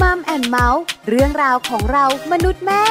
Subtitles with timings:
[0.00, 2.84] มัมแอนเมาส์เรื่องราวของเรามนุษย์แม่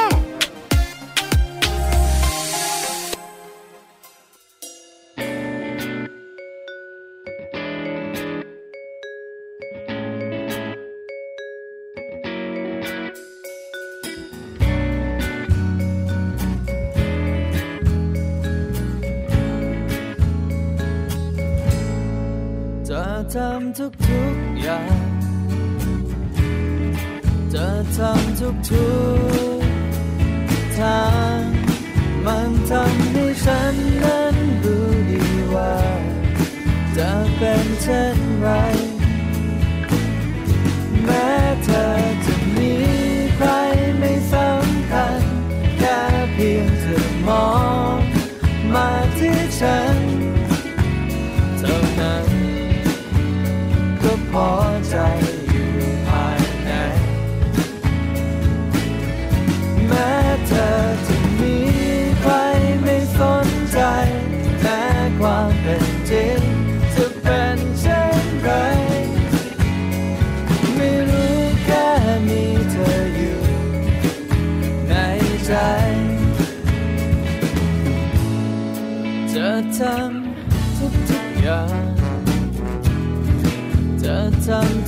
[22.88, 23.04] จะ
[23.34, 24.21] ทำทุกทุ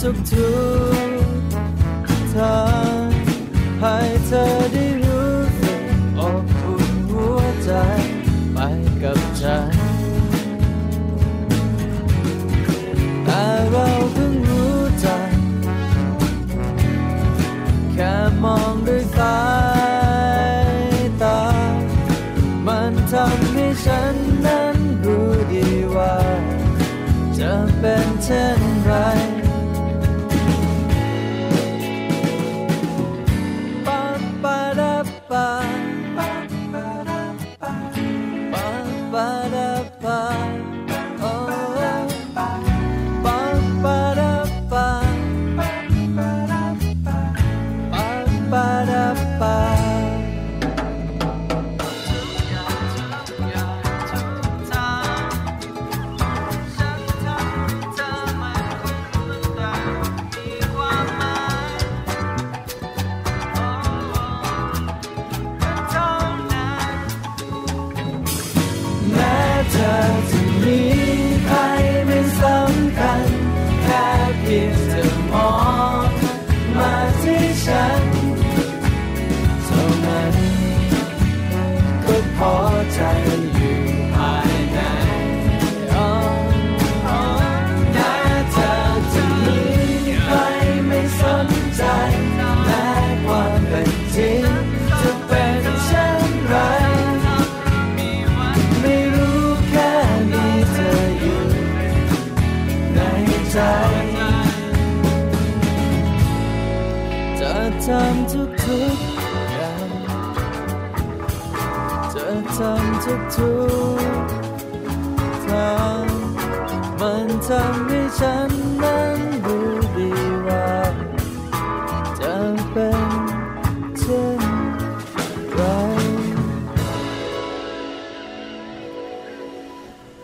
[0.07, 0.53] ทุกทุ
[1.07, 1.21] ก
[2.35, 2.61] ทา
[3.01, 3.05] ง
[3.81, 5.83] ให้เธอได้รู้สึก
[6.19, 7.71] อบอุ่นหัวใจ
[8.53, 8.59] ไป
[9.03, 9.75] กับฉัน
[13.25, 15.29] แต่เราเพิ่งรู้จัก
[17.93, 19.54] แค่มองด้วยตา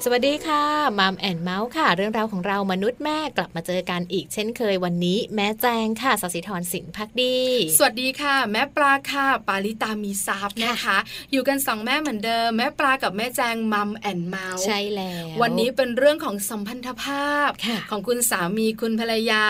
[0.04, 0.64] สวัสดีค่ะ
[0.98, 7.36] Mom and Mouth ค่ะ เรื่องราวของเรามนุษย์แม่กลับมาเจอกันอีกเช่นเคยวันนี้ แม่แจงค่ะสศิธรสินพักดี
[7.76, 10.98] สวัสดีค่ะ แม่ปลาค่ะ ปาลิตามีซับนะคะ
[11.32, 19.44] อยู่กันสองแม่เหมือนเดิม แม่ปลากับแม่แจง Mom and Mouth ใช่แล้ววันนี้เป็นเรื่องของสัมพันธภาพค่ะของคุณสามีคุณภรรยา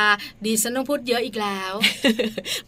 [0.44, 1.72] ดีฉันต้องพูดเยอะอีกแล้ว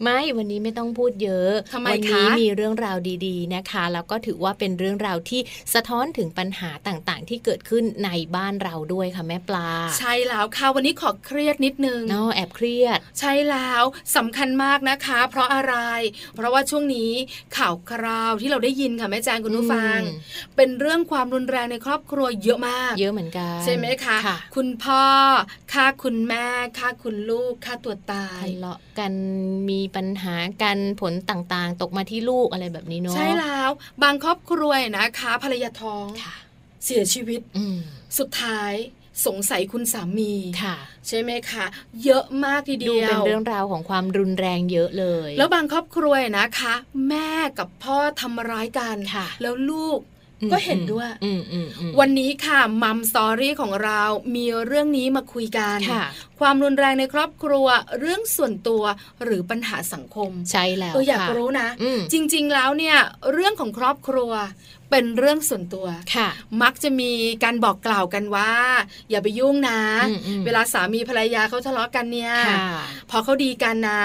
[0.01, 5.41] ไม่วันนี้ไม่ต้องพูดเยอะทำไมวันนี้คะมีเรื่องราวดี ๆนะคะ แล้วก็ถือว่าเป็นเรื่องราวที่
[5.73, 7.72] สะท้อนถึงปัญหาต่างๆ ที่เกิดขึ้น
[8.03, 9.69] ในบ้านเราด้วยค่ะแม่ปลา
[9.99, 13.83] ใช่แล้วค่ะวันนี้ขอเครียดนิดนึงเนาะแอบเครียด ใช่แล้ว
[14.15, 15.75] สำคัญมากนะคะ เพราะอะไร
[16.35, 17.11] เพราะว่าช่วงนี้
[17.57, 20.19] ข่าวคราวที่เราได้ยินค่ะแม่แจงคุณผู้ฟังอืม
[20.55, 25.03] เป็นเรื่องความรุนแรงในครอบครัวเยอะมาก เยอะเหมือนกันใช่ไหมคะค่ะคุณพ่อ
[25.73, 26.45] ฆ่าคุณแม่
[26.77, 29.13] ฆ่าคุณลูกฆ่าตัวตายทะเลาะกัน
[29.69, 33.69] มีปัญหากันผลต่างๆ ตกมาที่ลูกอะไรแบบนี้เนาะใช่แล้ว
[34.03, 36.33] บางครอบครัวนะคะภรรยาท้องค่ะ
[36.85, 37.77] เสียชีวิตอืม
[38.17, 38.73] สุดท้าย
[39.25, 40.33] สงสัยคุณสามี
[40.63, 40.75] ค่ะ
[41.07, 41.65] ใช่ไหมคะ
[42.03, 46.73] เยอะมากทีเดีดูยวเป็นเรื่องราวของความรุนแรงเยอะเลย แล้วบางครอบครัวนะคะ
[47.09, 49.99] แม่กับพ่อทำร้ายกันค่ะแล้วลูก
[50.41, 54.01] อืมก็เห็นด้วยอืมอืมอืมวันนี้ค่ะมัมสตอรี่ของเรา
[54.35, 57.67] มีเรื่องนี้มาคุยกันค่ะคความรุนแรงในครอบครัว
[57.99, 58.83] เรื่องส่วนตัว
[59.23, 62.97] หรือปัญหาสังคม ใช่แล้วเอออยากค่ะรู้นะอืมจริง ๆ แล้วเนี่ย
[63.33, 64.31] เรื่องของครอบครัว
[64.93, 66.29] เป็นเรื่องส่วนตัวค่ะ
[66.61, 67.11] มักจะมี
[67.43, 68.51] การบอกกล่าวกันว่า
[69.09, 69.79] อย่าไปยุ่งนะ
[70.09, 72.67] อืมอืมเวลาสามีภรรยาเขาทะเลาะกันเนี่ยค่ะ
[73.09, 74.03] พอเขาดีกันนะ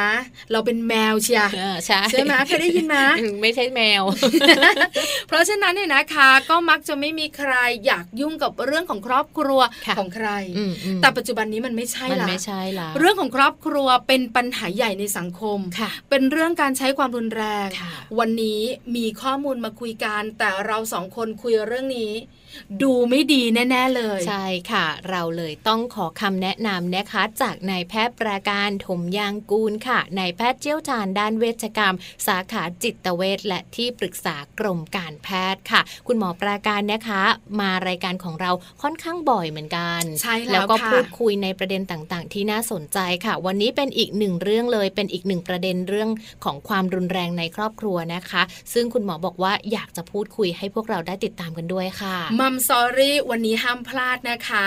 [0.52, 4.02] เราเป็นแมวเชียเออใช่ใช่ไหมเคยได้ยินไหมอืมไม่ใช่แมว
[5.28, 7.52] เพราะฉะนั้นเนี่ยนะคะ ก็มักจะไม่มีใคร
[7.86, 18.60] อยากยุ่งกับเรื่องของครอบครัวค่ะของใครอืมอืมแต่ปัจจุบันนี้มันไม่ใช่มันละไม่ใช่ละเรื่องของครอบครัวเป็นปัญหาใหญ่ในสังคมค่ะเป็นเรื่องการใช้ความรุนแรงค่ะวันนี้
[18.96, 22.12] มีข้อมูลมาคุยกันแต่เราสองคนคุยเรื่องนี้
[22.82, 31.94] ดูไม่ดีแน่ ๆ เลย ใช่ค่ะ เราเลยต้องขอคำแนะนำนะคะ จากนายแพทย์ปราการถมยางกูลค่ะนายแพทย์เชี่ยวชาญด้านเวชกรรม
[32.26, 37.22] สาขาจิตเวชและที่ปรึกษากรมการแพทย์ค่ะ คุณหมอปราการนะคะ
[37.60, 38.50] มารายการของเรา
[38.82, 46.10] ค่อนข้างบ่อยเหมือนกันใช่แล้วแล้วก็ค่ะพูดคุยในประเด็นต่างๆ ที่น่าสนใจค่ะ วันนี้เป็นอีกหนึ่งเรื่องเลย เป็นอีกหนึ่งประเด็นเรื่อง
[46.44, 48.42] ของความรุนแรงในครอบครัวนะคะ
[48.72, 54.66] ซึ่งคุณหมอบอกว่าอยากจะพูดคุยให้พวกเราได้ติดตามกันด้วยค่ะมัมซอรี่วันนี้ห้ามพลาดนะคะ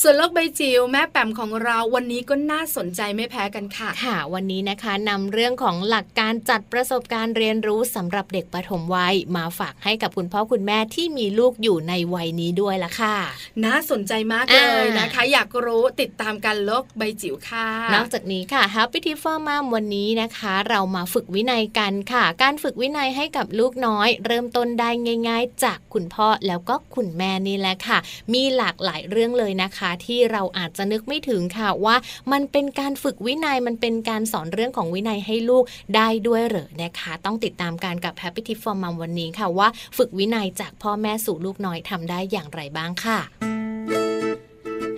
[0.00, 13.16] ส่วนโลกใบจิ๋วแม่แปมของเราวันนี้ก็น่าสนใจไม่แพ้กันค่ะ ค่ะ วันนี้นะคะนำเรื่องของหลักการจัดประสบการณ์เรียนรู้สำหรับเด็กปฐมวัยมาฝากให้กับคุณพ่อคุณแม่ที่มีลูกอยู่ในวัยนี้ด้วยละค่ะ
[13.64, 24.90] น่าสนใจมากเลยอ่านนะคะ อยากรู้ติดตามกันโลกใบจิ๋วค่ะ นอกจากนี้ค่ะ Happy Tip for Mom วันนี้นะคะ เรามาฝึกวินัยกันค่ะ การฝึกวินัยให้กับลูกน้อย เริ่มต้นได้
[25.28, 26.76] ง่าย ๆ จากคุณพ่อแล้วก็
[27.10, 27.98] คุณแม่นี่แหละค่ะ
[28.34, 31.96] มีหลากหลายเรื่องเลยนะคะ ที่เราอาจจะนึกไม่ถึงค่ะว่า
[32.32, 35.64] มันเป็นการฝึกวินัยมันเป็นการสอนเรื่องของวินัยให้ลูก
[35.96, 43.18] ได้ด้วยเหรอนะคะ ต้องติดตามการกับ Happy Tip for Mom วันนี้ค่ะว่า ฝึกวินัยจากพ่อแม่สู่ลูกน้อยทำได้อย่างไรบ้างค่ะ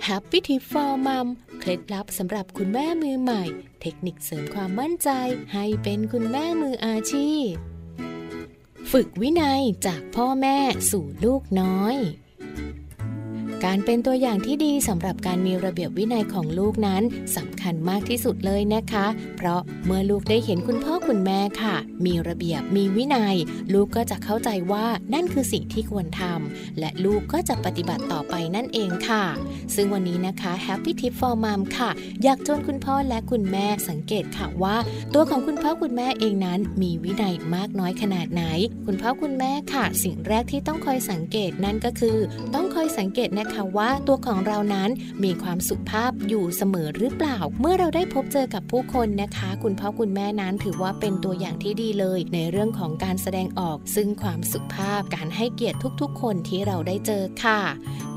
[0.07, 1.27] Happy Tip for Mom
[1.59, 3.43] เคล็ดลับสำหรับคุณแม่มือใหม่
[3.81, 5.09] เทคนิคเสริมความมั่นใจ
[5.53, 7.72] ให้เป็นคุณแม่มืออาชีพ
[8.91, 10.57] ฝึกวินัยจากพ่อแม่
[10.91, 11.95] สู่ลูกน้อย
[13.65, 17.01] การเป็นตัวอย่างที่ดีสำหรับการมีระเบียบวินัยของลูกนั้น
[17.37, 19.05] สำคัญมากที่สุดเลยนะคะ
[19.37, 23.35] เพราะเมื่อลูกได้เห็นคุณพ่อคุณแม่ค่ะ มีระเบียบมีวินัย
[23.73, 29.23] ลูกก็จะเข้าใจว่านั่นคือสิ่งที่ควรทำและลูกก็จะปฏิบัติต่อไปนั่นเองค่ะ
[29.75, 31.89] ซึ่งวันนี้นะคะ Happy Tip for Mom ค่ะ
[32.23, 34.77] อยากชวนคุณพ่อและคุณแม่สังเกตค่ะว่า
[35.13, 38.43] ตัวของคุณพ่อคุณแม่เองนั้น มีวินัยมากน้อยขนาดไหน
[38.85, 42.17] คุณพ่อคุณแม่ค่ะ สิ่งแรกที่ต้องคอยสังเกตนั่นก็คือ
[42.53, 44.89] ต้องคอยสังเกตนะคะว่าตัวของเรานั้น
[45.23, 57.59] มีความสุภาพอยู่เสมอหรือเปล่า เมื่อเราได้พบเจอกับผู้คนนะคะ คุณพ่อคุณแม่นั้นถือว่าเป็นตัวอย่างที่ดีเลย ในเรื่องของการแสดงออก ซึ่งความสุภาพการให้เกียรติทุกๆ คนที่เราได้เจอค่ะ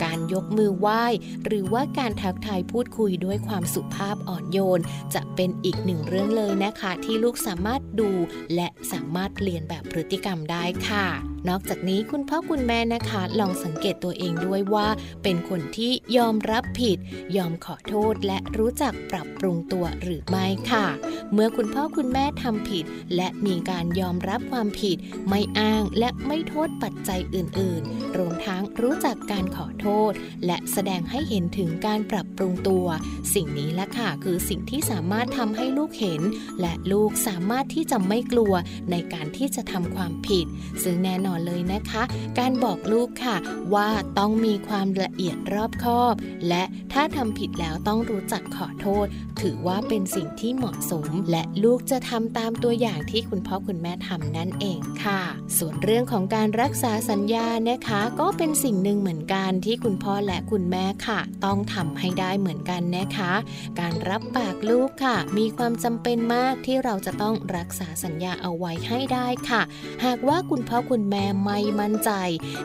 [0.05, 1.05] การยกมือไหว้
[1.47, 4.83] หรือว่าการทักทายพูดคุยด้วยความสุภาพอ่อนโยน
[5.15, 8.11] จะเป็นอีกหนึ่งเรื่องเลยนะคะ ที่ลูกสามารถดู
[8.55, 11.07] และสามารถเรียนแบบพฤติกรรมได้ค่ะ
[11.49, 14.87] นอกจากนี้คุณพ่อคุณแม่นะคะ ลองสังเกตตัวเองด้วยว่า
[15.29, 16.99] เป็นคนที่ยอมรับผิด
[17.37, 20.87] ยอมขอโทษและรู้จักปรับปรุงตัวหรือไม่ค่ะ
[21.33, 22.85] เมื่อคุณพ่อคุณแม่ทำผิด
[23.17, 24.97] และมีการยอมรับความผิด
[25.29, 30.13] ไม่อ้างและไม่โทษปัจจัยอื่น ๆ รวมทั้งรู้จักการขอโทษ
[30.47, 32.87] และแสดงให้เห็นถึงการปรับปรุงตัว
[33.35, 36.23] สิ่งนี้ละค่ะคือสิ่งที่สามารถทำให้ลูกเห็น
[36.61, 38.55] และลูกสามารถที่จะไม่กลัว
[38.91, 40.47] ในการที่จะทำความผิด
[40.83, 42.03] ซึ่งแน่นอนเลยนะคะ
[42.39, 43.37] การบอกลูกค่ะ
[43.75, 46.15] ว่าต้องมีความละเอียดรอบคอบ
[46.49, 49.07] และถ้าทำผิดแล้วต้องรู้จักขอโทษ
[49.41, 55.21] ถือว่าเป็นสิ่งที่เหมาะสม และลูกจะทำตามตัวอย่างที่คุณพ่อคุณแม่ทำนั่นเองค่ะ
[55.59, 63.33] ส่วนเรื่องของการรักษาสัญญานะคะ ก็เป็นสิ่งหนึ่งเหมือนกันที่คุณพ่อและคุณแม่ค่ะ ต้องทำให้ได้เหมือนกันนะคะ
[63.81, 69.63] การรับปากลูกค่ะ มีความจำเป็นมากที่เราจะต้องรักษาสัญญาเอาไว้ให้ได้ค่ะ
[70.05, 72.11] หากว่าคุณพ่อคุณแม่ไม่มั่นใจ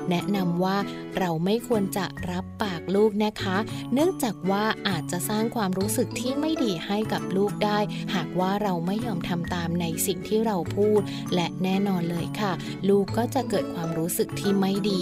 [0.09, 0.77] แนะนำว่า
[1.17, 3.57] เราไม่ควรจะรรับปากลูกนะคะ
[3.93, 7.79] เนื่องจากว่าอาจจะสร้างความรู้สึกที่ไม่ดีให้กับลูกได้
[8.15, 11.01] หากว่าเราไม่ยอมทำตามในสิ่งที่เราพูด
[11.35, 12.53] และแน่นอนเลยค่ะ
[12.89, 15.01] ลูกก็จะเกิดความรู้สึกที่ไม่ดี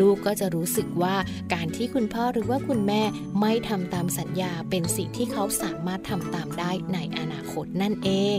[0.00, 1.16] ลูกก็จะรู้สึกว่า
[1.54, 3.02] การที่คุณพ่อหรือว่าคุณแม่
[3.40, 8.10] ไม่ทำตามสัญญาเป็นสิ่งที่เขาสามารถทำตามได้ในอนาคตนั่นเอ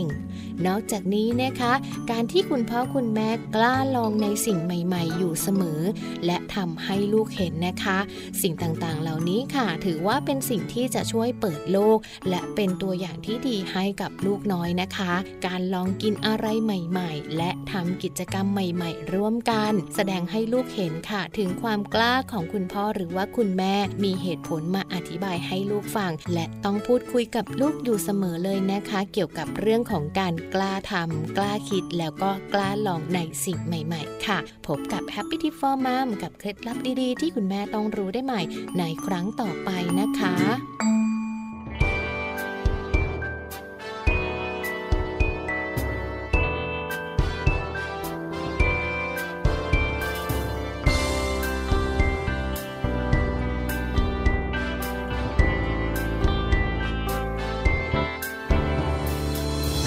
[0.66, 1.72] นอกจากนี้นะคะ
[2.10, 5.80] การที่คุณพ่อคุณแม่กล้าลองในสิ่งใหม่ ๆ อยู่เสมอ
[6.26, 7.98] และทำให้ลูกเห็นนะคะ
[8.42, 11.98] สิ่งต่างๆ เหล่านี้ค่ะ ถือว่าเป็นสิ่งที่จะช่วยเปิดโลก
[12.30, 15.12] และเป็นตัวอย่างที่ดีให้กับลูกน้อยนะคะ
[15.46, 23.74] การลองกินอะไรใหม่ ๆ และทำกิจกรรมใหม่ ๆ ร่วมกัน แสดงให้ลูกเห็นค่ะ ถึงความกล้าของคุณพ่อหรือว่าคุณแม่
[24.04, 38.40] มีเหตุผลมาอธิบายให้ลูกฟัง และต้องพูดคุยกับลูกอยู่เสมอเลยนะคะ เกี่ยวกับเรื่องของการกล้าทำกล้าคิดแล้วก็กล้าลองในสิ่งใหม่ ๆ ค่ะ พบกับ Happy Tip for Mom กับเคล็ดลับดีๆ ที่คุณแม่ต้องรู้ได้ใหม่
[38.78, 40.34] ในครั้งต่อไปนะคะ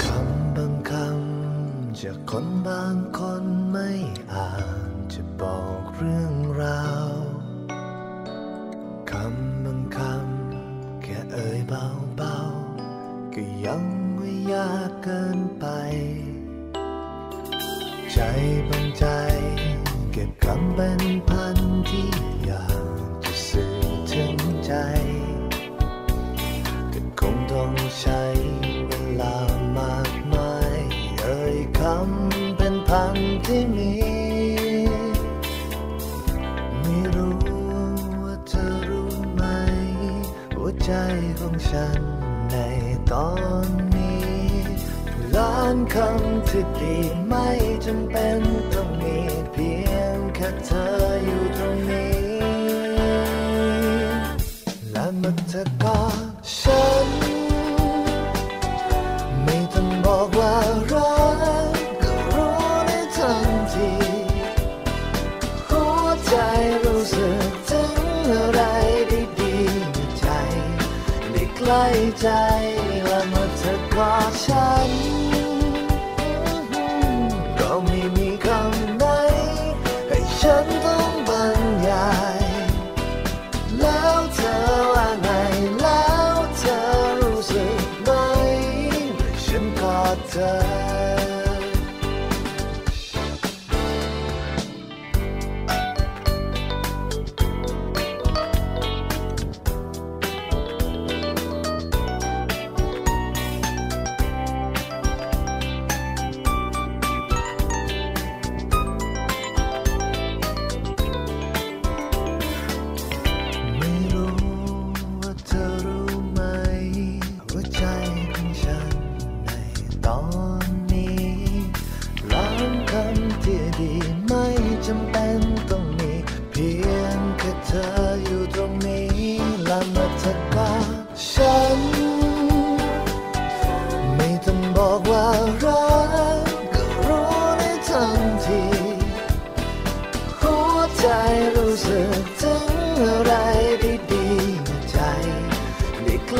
[0.04, 3.90] คำบางคำจากคนบางคนไม่
[4.34, 4.48] อ่า
[4.92, 7.16] จจะบอกเรื่องราว
[11.38, 13.84] เอ่ยเบาๆ ก็ยัง
[14.16, 15.66] ไม่ยากเกินไป
[18.14, 18.20] ใจ
[18.70, 19.06] บางใจ
[20.12, 21.58] เก็บคำเป็นพัน
[21.90, 22.05] ที่
[46.74, 47.48] เปลี่ยนไม่
[47.86, 48.45] จำเป็น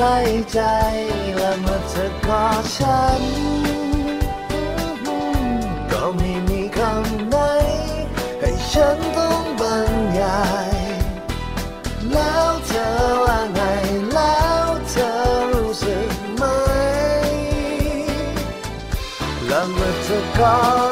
[0.06, 0.20] ล้
[0.54, 0.62] ใจ
[1.38, 3.22] และเมื่อเธอกอดฉัน
[5.92, 7.38] ก็ไม่มีคำไหน
[8.40, 10.72] ให้ฉันต้องบรรยาย
[12.12, 12.90] แล้วเธอ
[13.24, 13.62] ว่าไง
[14.14, 15.12] แล้วเธอ
[15.54, 16.44] รู้สึกไหม
[19.48, 20.85] และเมื่อเธอกอด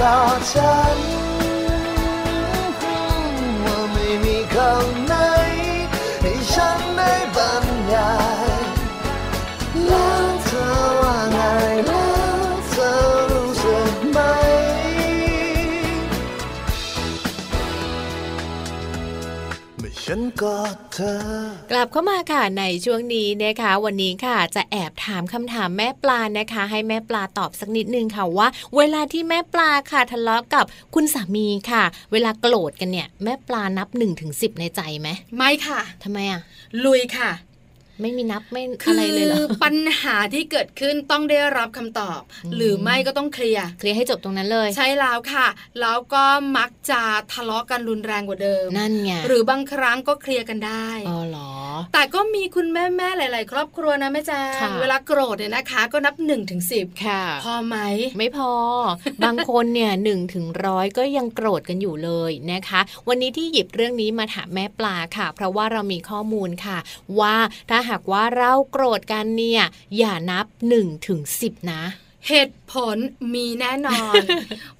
[0.00, 0.98] กอดฉัน
[3.64, 5.14] ว่าไม่มีคำไหน
[6.22, 8.12] ให้ฉันได้บรรยา
[8.46, 8.62] ย
[9.86, 10.66] แล้วเธอ
[11.00, 11.38] ว่าไง
[11.86, 12.90] แล้วเธอ
[13.30, 14.18] รู้สึกไหม
[19.78, 21.18] เมื่อฉันกอด ธอ
[21.70, 30.64] กลับเข้ามาค่ะในช่วงนี้นะคะ วันนี้ค่ะจะแอบถามคำถามแม่ปลานะคะ ให้แม่ปลาตอบสักนิดนึงค่ะว่า เวลาที่แม่ปลาค่ะทะเลาะกับ
[30.94, 36.40] คุณสามีค่ะ เวลาโกรธกันเนี่ยแม่ปลานับ1นถึงสิในใจไหมไม่ค่ะทำไมอะ
[36.84, 37.30] ลุยค่ะ
[38.00, 45.46] ไม่มีนับไม่คือะไรเลยเหรอปัญหาที่เกิดขึ้นต้องได้รับคำตอบอืมหรือไม่ก็ต้องเคลียร์เคลียร์ให้จบตรงนั้นเลย ใช่แล้วค่ะ
[45.80, 46.24] แล้วก็
[46.56, 47.02] มักจะ
[47.32, 51.52] ทะเลาะกันรุนแรงกว่าเดิมนั่นไงหรือบางครั้งก็เคลียร์กันได้อ๋อเหรอ
[51.92, 57.76] แต่ก็มีคุณแม่แม่ๆหลาย ๆ ครอบครัวนะแม่แจงค่ะเวลาโกรธเนี่ยนะคะ ก็นับ1นถึงสิค่ะ พอไหม
[58.18, 58.50] ไม่พอ
[59.24, 66.78] บางคนเนี่ยหนึ่งถึงร้อยก็ยังโกรธกันอยู่เลยนะคะ วันนี้ที่หยิบเรื่องนี้มาถามแม่ปลาค่ะ เพราะว่าเรามีข้อมูลค่ะ
[67.20, 67.34] ว่า
[67.70, 69.62] ถ้าหากว่าเราโกรธกันเนี่ย
[69.98, 71.82] อย่านับ1ถึง10นะ
[72.28, 72.98] เหตุผล
[73.34, 74.22] มีแน่นอน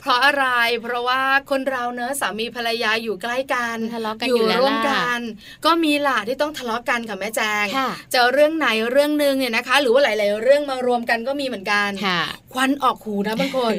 [0.00, 0.46] เพราะอะไร
[0.82, 5.20] เพราะว่าคนเราเนอะสามีภรรยาอยู่ใกล้กันทะเลาะกันอยู่แล้วร่วมล่ะกัน
[5.64, 12.20] ก็มีหล่ะที่ต้องทะเลาะกันค่ะแม่แจงค่ะจะเรื่องไหนเรื่องหนึ่งเนี่ยนะคะ หรือว่าหลาย ๆ เรื่องมารวมกันก็มีเหมือนกันค่ะ
[12.52, 13.74] ควันออกหูนะบางคน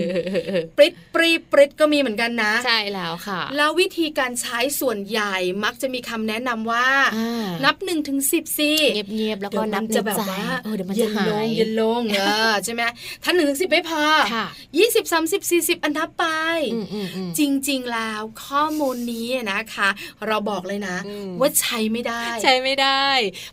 [0.77, 8.71] ปริดปรีปริดก็มีเหมือนกันนะ ใช่แล้วค่ะ แล้ววิธีการใช้ส่วนใหญ่มักจะมีคำแนะนำว่าอ่า นับหนึ่งถึงสิบสิ
[9.13, 12.21] เงียบๆแล้วก็เดี๋ยวนัมับจะในแบบใจว่าเออเดี๋ยวมันเย็จะนหาลงยเย็นลงเอ
[12.51, 12.81] อใช่ไหม
[13.23, 14.47] ถ้าหนึ่งถึงสิบไม่พอค่ะ
[14.77, 16.25] ยี่สิบสามสิบสี่สิบอันนับไป
[16.73, 19.89] อืมอืมอืมจริง ๆ แล้วข้อมูลนี้นะคะ
[20.27, 23.05] เราบอกเลยนะอืมว่าใช้ไม่ได้ ใช้ไม่ได้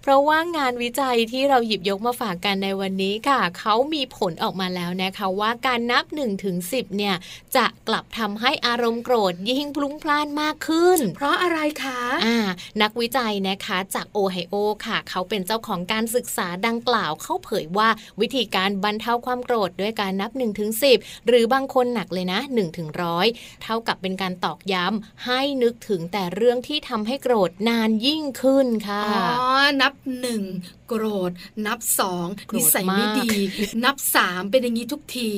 [0.02, 7.14] เพราะว่างานวิจัยที่เราหยิบยกมาฝากกันในวันนี้ค่ะ เขามีผลออกมาแล้วนะคะว่าการนับ1ถึง10เนี่ย
[7.56, 12.38] จะกลับทำให้อารมณ์โกรธยิ่งพลุ้งพล่านมากขึ้น เพราะอะไรคะอ่า
[12.82, 14.54] นักวิจัยนะคะจากโอไฮโอ
[14.86, 17.88] ค่ะ เขาเป็นเจ้าของการศึกษาดังกล่าวเขาเผยว่า
[18.20, 23.26] วิธีการบรรเทาความโกรธด้วยการนับ1ถึง10 หรือบางคนหนักเลยนะ1ถึงร้อย
[23.62, 30.42] เท่ากับเป็นการตอกย้ำให้นึกถึงแต่เรื่องที่ทำให้โกรธนานยิ่งขึ้นค่ะอ๋อนับหนึ่ง
[30.88, 31.30] โกรธ
[31.66, 33.38] นับสองโกรธนิสัยไม่มากดี
[33.84, 35.30] นับสามเป็นอย่างนี้ทุกที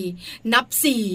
[0.55, 1.07] นับสี่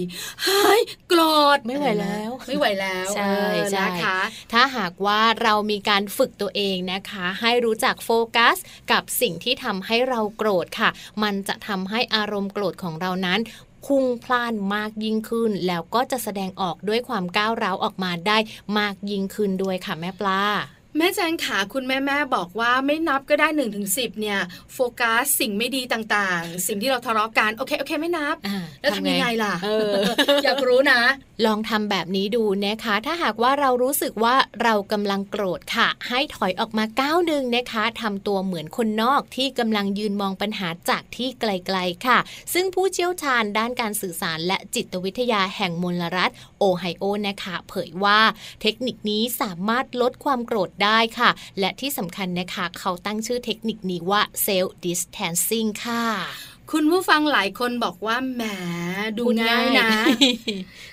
[0.44, 1.22] เฮ้ยโกร
[1.58, 4.20] ธไม่ไหวแล้ว ไม่ไหวแล้วใช่เออใช่นะคะ
[4.54, 8.58] ถ้าหากว่าเรามีการฝึกตัวเองนะคะ ให้รู้จักโฟกัส
[8.92, 10.90] กับสิ่งที่ทำให้เราโกรธค่ะ
[11.24, 13.40] มันจะทำให้อารมณ์โกรธของเรานั้น
[13.86, 18.38] พุ่งพล่านมากยิ่งขึ้น แล้วก็จะแสดงออกด้วยความก้าวร้าวออกมาได้
[18.78, 20.42] มากยิ่งขึ้นด้วยค่ะแม่ปลา
[20.98, 24.40] แม่แจงขาคุณแม่แม่บอกว่าไม่นับก็ได้1นถึงสิเนี่ย
[24.74, 29.94] โฟกัสสิ่งไม่ดีต่างๆ สิ่งที่เราทะเลาะกันโอเคโอเคไม่นับอ่าแล้วทำยังไงล่ะเออ
[30.44, 31.02] อยากรู้นะ
[31.46, 42.20] ลองทำแบบนี้ดูนะคะ ถ้าหากว่าเรารู้สึกว่าเรากำลังโกรธค่ะ ให้ถอยออกมาก้าวหนึ่งนะคะทำตัวเหมือนคนนอกที่กำลังยืนมองปัญหาจากที่ไกลๆค่ะ
[42.54, 48.20] ซึ่งผู้เชี่ยวชาญด้านการสื่อสารและจิตวิทยาแห่งมลรัฐโอไฮโอนะคะ เผยว่า
[48.62, 56.06] เทคนิคนี้สามารถลดความโกรธได้ค่ะ และที่สำคัญนะคะ เขาตั้งชื่อเทคนิคนี้ว่า self distancing ค่ะ
[56.72, 58.44] คุณผู้ฟังหลายคนบอกว่าแหม
[59.18, 59.90] ดูง่ายนะ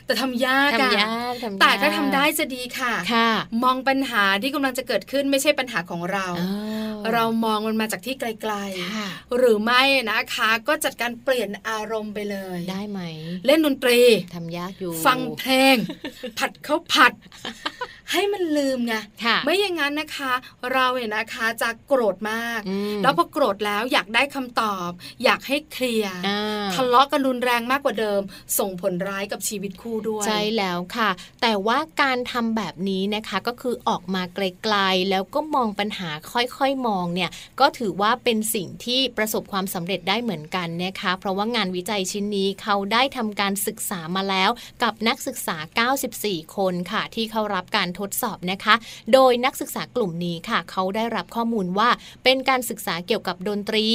[0.06, 3.30] แต่ทำยากอะทำยากทำยากแต่ถ้าทำได้จะดีค่ะค่ะ
[3.62, 6.48] มองปัญหาที่กำลังจะเกิดขึ้นไม่ใช่ปัญหาของเราอ๋
[7.04, 8.54] อเรามองมันมาจากที่ไกล
[8.96, 13.00] ค่ะๆหรือไม่นะคะ ก็จัดการเปลี่ยนอารมณ์ไปเลย ได้ไหม
[13.46, 14.00] เล่นดนตรี
[14.34, 15.76] ทำยากอยู่ ฟังเพลง
[16.38, 17.12] ผัดข้าวผัด
[18.12, 18.94] ให้มันลืมไง
[19.24, 20.32] ค่ะไม่อย่างนั้นนะคะ
[20.72, 24.90] เราเนี่ยนะคะจะโกรธมากอืมแล้วพอโกรธแล้วอยากได้คำตอบ
[25.24, 28.20] อยากให้เคลียร์อ่าทะเลาะกันรุนแรงมากกว่าเดิม
[28.58, 31.10] ส่งผลร้ายกับชีวิตคู่ด้วย ใช่แล้วค่ะ
[31.42, 44.50] แต่ว่าการทำแบบนี้นะคะก็คือออกมาไกลๆ แล้วก็มองปัญหาค่อยๆมองเนี่ยก็ถือว่าเป็นสิ่งที่ประสบความสำเร็จได้เหมือนกันนะคะ เพราะว่างานวิจัยชิ้นนี้เขาได้ทำการศึกษามาแล้ว
[44.82, 45.56] กับนักศึกษา
[46.06, 48.74] 94 คนค่ะ ที่เข้ารับการทดสอบนะคะ
[49.12, 51.88] โดยนักศึกษากลุ่มนี้ค่ะ เขาได้รับข้อมูลว่า
[52.24, 53.86] เป็นการศึกษาเกี่ยวกับดนตรี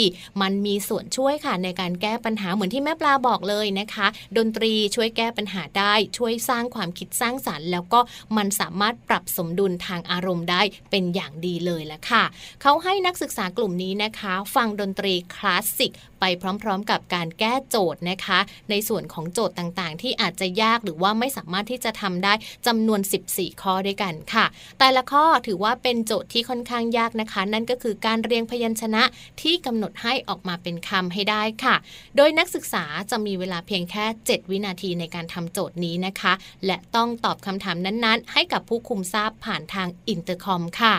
[0.41, 7.99] มันมีส่วนช่วยค่ะในการแก้ปัญหาเหมือนที่แม่ปลาบอกเลยนะคะ ดนตรีช่วยแก้ปัญหาได้ ช่วยสร้างความคิดสร้างสารรค์ แล้วก็
[8.37, 12.23] มันสามารถปรับสมดุลทางอารมณ์ได้เป็นอย่างดีเลยละค่ะ
[12.61, 16.25] เขาให้นักศึกษากลุ่มนี้นะคะ ฟังดนตรีคลาสสิกไป
[16.63, 18.39] พร้อม ๆ กับการแก้โจทย์นะคะ
[18.69, 22.33] ในส่วนของโจทย์ต่างๆ ที่อาจจะยากหรือว่าไม่สามารถที่จะทำได้
[22.67, 24.45] จำนวน 14 ข้อด้วยกันค่ะ
[24.79, 29.03] แต่ละข้อถือว่าเป็นโจทย์ที่ค่อนข้างยากนะคะ นั่นก็คือการเรียงพยัญชนะ
[29.41, 31.75] ที่กำหนดให้ออกมาเป็นคำให้ได้ค่ะ
[32.15, 36.33] โดยนักศึกษาจะมีเวลาเพียงแค่ 7 วินาทีในการทำโจทย์นี้นะคะ
[36.65, 40.95] และต้องตอบคำถามนั้นๆ ให้กับผู้คุมทราบผ่านทางอินเตอร์คอมค่ะ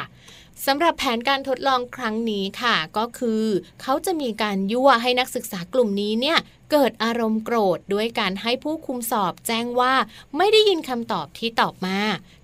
[0.67, 3.45] สำหรับแผนการทดลองครั้งนี้ค่ะ ก็คือ
[3.83, 6.39] เขาจะมีการยั่วให้นักศึกษากลุ่มนี้เนี่ย
[6.71, 9.95] เกิดอารมณ์โกรธด้วยการให้ผู้คุมสอบแจ้งว่า
[10.37, 11.99] ไม่ได้ยินคำตอบที่ตอบมา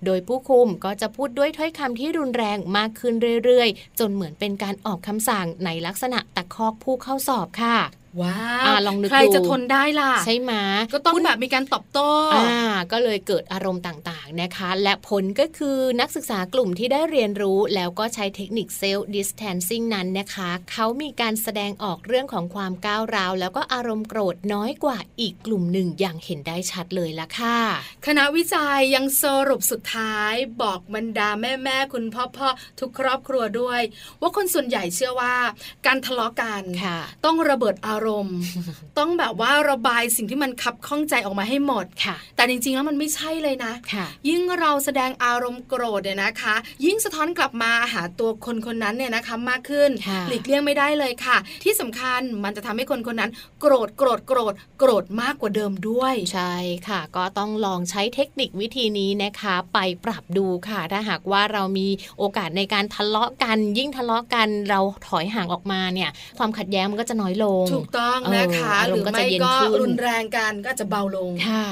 [0.05, 3.13] โดยผู้คุมก็จะพูดด้วยถ้อยคำที่รุนแรงมากขึ้น
[3.45, 7.77] เรื่อยๆ จนเหมือนเป็นการออกคำสั่งในลักษณะตะคอกผู้เข้าสอบค่ะ
[8.21, 10.51] ว้าอ่าวลองนึกใครดูจะทนได้ล่ะ ใช่ไหม
[10.93, 12.59] ก็ต้องแบบมีการตอบโต้อ่า
[12.91, 27.57] ก็เลยเกิดอารมณ์ต่างๆนะคะ และผลก็คือนักศึกษากลุ่มที่ได้เรียนรู้แล้วก็ใช้เทคนิคเซลล์ดิสแทนซิ่งนั้นนะคะ เขามีการแสดงออกเรื่องของความก้าวร้าว แล้วก็อารมณ์โกรธน้อยกว่าอีกกลุ่มหนึ่งอย่างเห็นได้ชัดเลยละค่ะ
[28.05, 33.81] คณะวิจัยยังสรุปสุดท้ายบอกบรรดาแม่แม่ๆคุณพ่อพ่อๆทุกครอบครัวด้วย
[34.21, 35.35] ว่าคนส่วนใหญ่เชื่อว่า
[35.85, 38.37] การทะเลาะกันค่ะต้องระเบิดอารมณ์
[38.99, 56.53] ต้องแบบว่าระบายสิ่งที่มันคับข้องใจออกมาให้หมดค่ะ แต่จริงๆแล้วมันไม่ใช่เลยนะค่ะยิ่งเราแสดงอารมณ์โกรธเนี่ยนะคะ ยิ่งสะท้อนกลับมาหาตัวคนคนนั้นเนี่ยนะคะมากขึ้นค่ะหลีกเลี่ยงไม่ได้เลยค่ะ ที่สำคัญมันจะทำให้คนคนนั้น โกรธโกรธโกรธโกรธมากกว่าเดิมด้วย ใช่
[56.87, 61.87] ค่ะ ก็ต้องลองใช้เทคนิควิธีนี้นะคะ ไปปรับดูค่ะ ถ้าหากว่าเรามี
[62.19, 71.65] โอกาสในการทะเลาะกัน ยิ่งทะเลาะกันเราถอยห่างออกมาเนี่ย ความขัดแย้งมันก็จะน้อยลง ถูกต้องนะคะเอออารหมรืณ์อก็จะไม่เย็นก็ขึ้นรุนแรงกันก็จะเบาลงค่ะ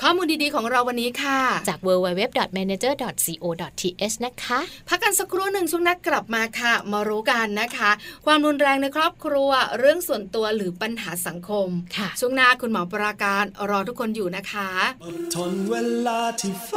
[0.00, 7.90] ข้อมูลดีๆของเราวันนี้ค่ะ จาก www.manager.co.th นะคะ พักกันสักครู่หนึ่งช่วงนักกลับมาค่ะ มารู้กันนะคะ
[8.26, 14.68] ความรุนแรงในครอบครัว เรื่องส่วนตัวหรือปัญหาสังคมค่ะช่วงหน้าคุณหมอปราการรอทุกคนอยู่นะคะ
[15.04, 15.74] อดทนเว
[16.06, 16.70] ลาที่ฝ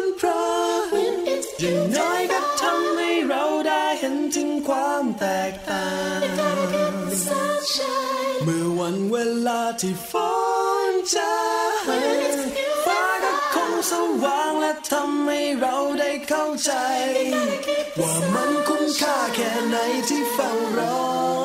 [0.00, 0.46] นพรา
[0.84, 0.86] ง
[1.60, 6.18] อย่างน้อยก็ทำให้เราได้เห็นถึงความแตกต่าง
[8.44, 9.16] เมื่อวันเว
[9.46, 10.12] ลาที่ฝ
[10.90, 11.64] นจางฟ้าก็คง
[13.90, 13.92] ส
[14.22, 16.72] ว่างและทำให้เราได้เข้าใจ
[18.00, 19.76] ว่ามันคุ้มค่าแค่ไหน
[20.08, 21.43] ที่เฝ้ารอ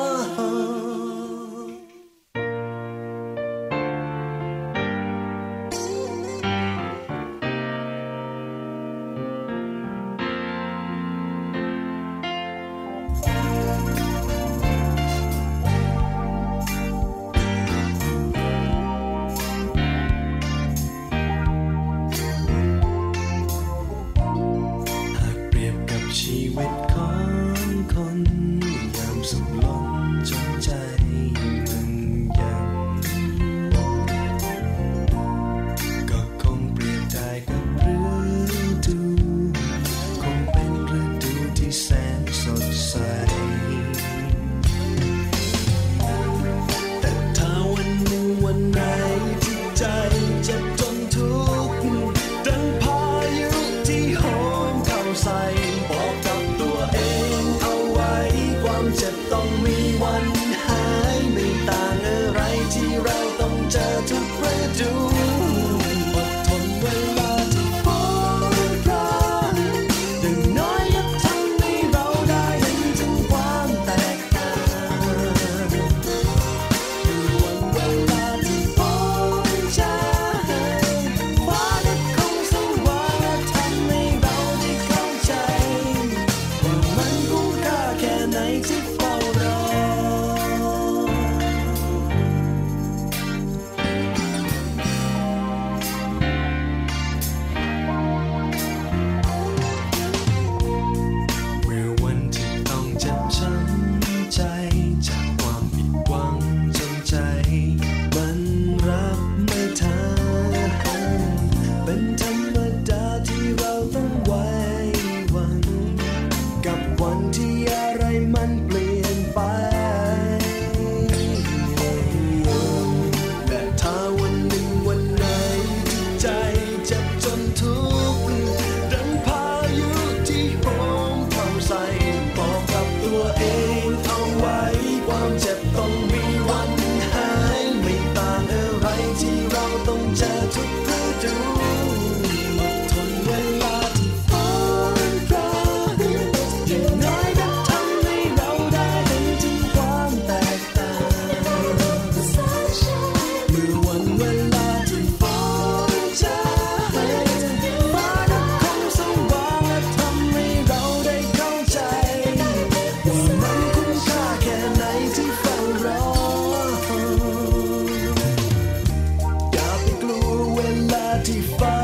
[171.32, 171.79] te faz.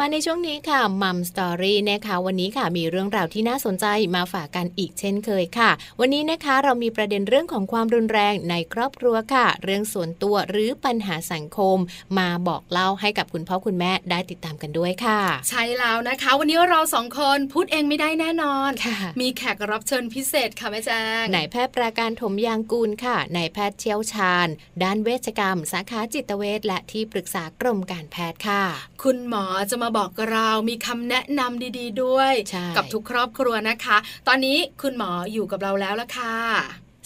[0.00, 11.76] มาในช่วงนี้ค่ะมัมสตอรี่นะคะวันนี้ค่ะมีเรื่องราวที่น่าสนใจมาฝากกันอีกเช่นเคยค่ะ วันนี้นะคะเรามีประเด็นเรื่องของความรุนแรงในครอบครัวค่ะ เรื่องส่วนตัวหรือปัญหาสังคม
[12.18, 24.48] มาบอกเล่าให้กับคุณพ่อคุณแม่ได้ติดตามกันด้วยค่ะ ใช่แล้วนะคะ วันนี้เราสองคนพูดเองไม่ได้แน่นอนค่ะมีแขกรับเชิญพิเศษค่ะแม่แจ้งนายแพทย์ประการถมยางกูลค่ะนายแพทย์เชี่ยวชาญ
[24.82, 28.62] ด้านเวชกรรม สาขาจิตเวชและที่ปรึกษากรมการแพทย์ค่ะ
[29.02, 33.96] คุณหมอจะมาบอกเรามีคำแนะนำดี ๆ ด้วยใช่กับทุกครอบครัวนะคะ
[34.28, 36.36] ตอนนี้คุณหมออยู่กับเราแล้วละค่ะ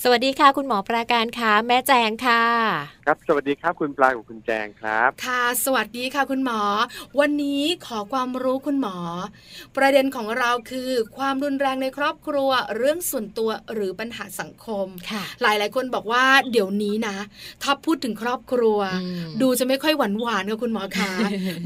[0.03, 2.45] สวัสดีค่ะ คุณหมอประการค่ะแม่แจงค่ะ
[3.11, 6.61] ครับ สวัสดีครับคุณปลากับคุณแจงครับ ค่ะ สวัสดีค่ะคุณหมอ
[7.21, 8.97] วันนี้ขอความรู้คุณหมอ
[9.77, 17.17] ประเด็นของเราคือความรุนแรงในครอบครัวเรื่องส่วนตัวหรือปัญหาสังคมค่ะหลายหลายๆคนบอกว่าเดี๋ยวนี้นะ
[17.63, 21.13] ถ้าพูดถึงครอบครัวอืมดูจะไม่ค่อยหวานหวานๆค่ะคุณหมอคะ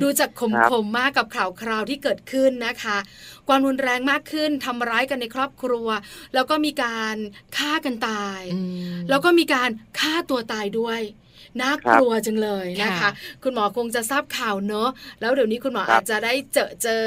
[0.03, 2.97] ดูจากขมครับขมๆมากกับข่าวคราวที่เกิดขึ้นนะคะ
[3.49, 5.89] ความรุนแรงมากขึ้นทำร้ายกันในครอบครัว
[6.35, 7.17] แล้วก็มีการ
[7.57, 8.61] ฆ่ากันตายอื
[8.93, 11.03] มแล้วก็มีการฆ่าตัวตายด้วย
[11.61, 13.11] น่ากลัวจังเลยนะคะค่ะ
[13.43, 14.89] คุณหมอคงจะทราบข่าวเนอะ
[15.21, 17.05] แล้วเดี๋ยวนี้คุณหมอครับอาจจะได้เจอเจอ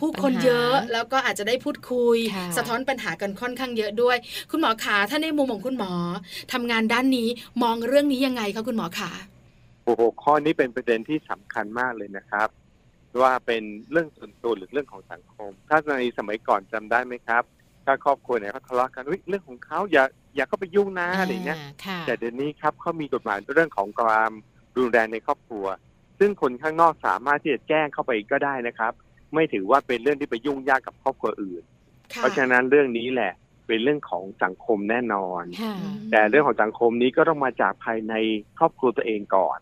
[0.00, 4.16] ผู้คนปัญหาเยอะ แล้วก็อาจจะได้พูดคุยค่ะสะท้อนปัญหากันค่อนข้างเยอะด้วย
[4.50, 5.92] คุณหมอขาถ้าในมุมของคุณหมอ
[6.52, 7.28] ทำงานด้านนี้
[7.62, 9.10] มองเรื่องนี้ยังไงคะคุณหมอขา
[9.84, 12.48] โอ้โหข้อนี้เป็นประเด็นที่สำคัญมากเลยนะครับ
[13.22, 17.44] ว่าเป็นเรื่องส่วนตัวหรือเรื่องของสังคม ถ้าในสมัยก่อนจำได้ไหมครับ
[17.88, 20.04] ถ้าครอบครัวไหนเขาทะเลาะกันอุ๊ยเรื่องของเขาอย่า
[20.36, 24.30] อย่าเข้าไปยุ่งนะอะไรเงี้ยค่ะแต่เดี๋ยวนี้ครับเขามีกฎหมายเรื่องของความ
[24.76, 25.66] รุนแรงในครอบครัว
[26.18, 28.92] ซึ่งคนข้างนอกสามารถที่จะแจ้งเข้าไปก็ได้นะครับ
[29.34, 31.62] ไม่ถือว่าเป็นเรื่องที่ไปยุ่งยากกับครอบครัวอื่น
[32.14, 33.32] ค่ะเพราะฉะนั้นเรื่องนี้แหละ
[33.66, 38.14] เป็นเรื่องของสังคมแน่นอนค่ะอืมแต่เรื่องของสังคมนี้ก็ต้องมาจากภายใน
[38.58, 39.58] ครอบครัวตัวเองก่อน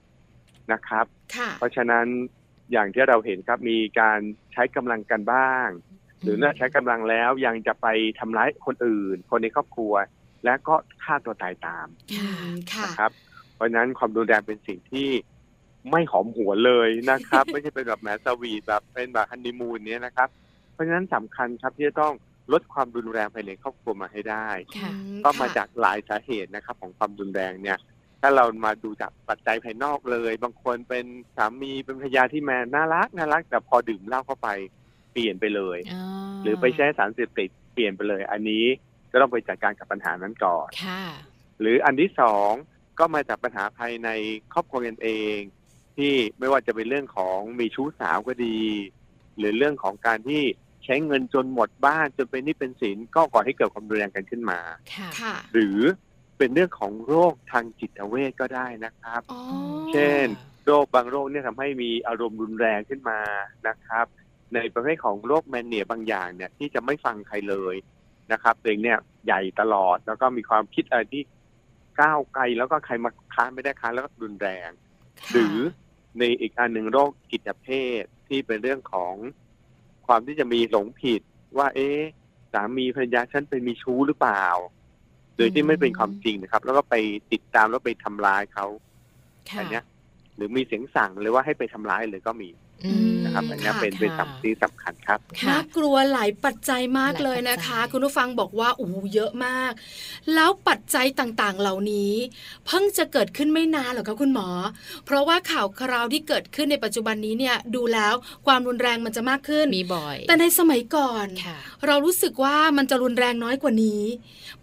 [0.73, 2.07] นะครับค่ะเพราะฉะนั้น
[2.73, 4.19] อย่างที่เราเห็นครับมีการ
[4.53, 5.69] ใช้กำลังกันบ้าง
[6.23, 7.87] หรือเมื่อใช้กำลังแล้วยังจะไป
[8.19, 9.95] ทำร้ายคนอื่น คนในครอบครัว
[10.45, 13.13] และก็ฆ่าตัวตายตามอืมค่ะนะครับ
[13.55, 15.09] เพราะฉะนั้นความรุนแรงเป็นสิ่งที่
[15.91, 20.29] ไม่หอมหวนเลยนะครับ ไม่ใช่เป็นแบบแหมสวีทแบบเป็นแบบฮันนีมูนเนี้ยนะครับ
[20.73, 22.15] เพราะฉะนั้นสำคัญครับที่จะต้อง
[22.53, 24.49] ลดความรุนแรงภายในครอบครัวมาให้ได้
[24.79, 27.79] ค่ะอืก็มาค่ะจากหลายสาเหตุนะครับ ของความรุนแรงเนี่ย
[28.21, 31.05] ถ้าเรามาดูจากปัจจัยภายนอกเลย บางคนเป็น
[31.37, 36.03] สามีเป็นภรรยาที่แมนน่ารักน่ารักแต่พอดื่มเหล้าเข้าไปเปลี่ยนไปเลยอ๋อ
[36.43, 38.65] หรือไปใช้สารเสพติดเปลี่ยนไปเลย อันนี้
[39.13, 41.05] ก็ต้องไปจัดการกับปัญหานั้นก่อนค่ะ
[41.61, 42.51] หรืออันที่สอง
[42.99, 44.09] ก็มาจากปัญหาภายใน
[44.53, 45.39] ครอบครัวกันเอง
[45.97, 48.61] ที่ไม่ว่าจะเป็นเรื่องของมีชู้สาวก็ดี
[49.39, 50.43] หรือเรื่องของการที่
[50.85, 54.61] ใช้เงินจนหมดบ้านจนเป็นหนี้เป็นสินก็ก่อให้เกิดความรุนแรงกันขึ้นมา
[54.95, 55.79] ค่ะค่ะหรือ
[56.39, 59.41] เป็นเรื่องของโรคทางจิตเวชก็ได้นะครับอ๋อ
[59.93, 60.27] เช่น
[60.67, 63.21] โรคบางโรคเนี่ยทำให้มีอารมณ์รุนแรงขึ้นมา
[63.69, 64.07] นะครับ
[64.55, 67.75] ในประเภทของโรคแมนเนียบางอย่างเนี่ยที่จะไม่ฟังใครเลย
[68.33, 71.23] นะครับตัวเองเนี่ยใหญ่ตลอดแล้วก็มีความคิดอะไรที่
[72.01, 74.71] ก้าวไกลแล้วก็ใครมาค้านไม่ได้ค้านแล้วก็รุนแรง
[75.21, 75.57] ค่ะหรือ
[76.19, 77.67] ในอีกอันหนึ่งโรคจิตเภ
[78.01, 79.15] ทที่เป็นเรื่องของ
[80.07, 81.23] ความที่จะมีหลงผิด
[81.59, 82.01] ว่า เอ๊ะ
[82.53, 84.47] สามีภรรยาฉันเป็นมีชู้หรือเปล่า
[85.37, 86.95] โดยที่ไม่เป็นความจริงนะครับ แล้วก็ไป
[87.33, 88.67] ติดตามแล้วไปทำร้ายเขา
[89.51, 89.85] ค่ะอันเนี้ย
[90.37, 92.66] หรือมีเสียงสั่งเลยว่าให้ไปทำร้ายเลยก็มีอืม
[93.25, 99.73] นะครับอันเนี้ยค่ะเป็นเป็นค่ะสิ่งที่สำคัญครับค่ะน่ากลัวหลายปัจจัยมากหลายเลยนะคะปัจจัยคุณผู้ฟังบอกว่าโอ้โหเยอะมาก
[100.35, 102.13] แล้วปัจจัยต่างๆเหล่านี้
[102.67, 104.49] เพิ่งจะเกิดขึ้นไม่นานหรอกคะคุณหมอ
[105.07, 108.15] เพราะว่าข่าวคราวที่เกิดขึ้นในปัจจุบันนี้เนี่ยดูแล้ว
[108.47, 114.03] ความรุนแรงมันจะมากขึ้นมีบ่อย แต่ในสมัยก่อนค่ะเรารู้สึกว่ามันจะรุนแรงน้อยกว่านี้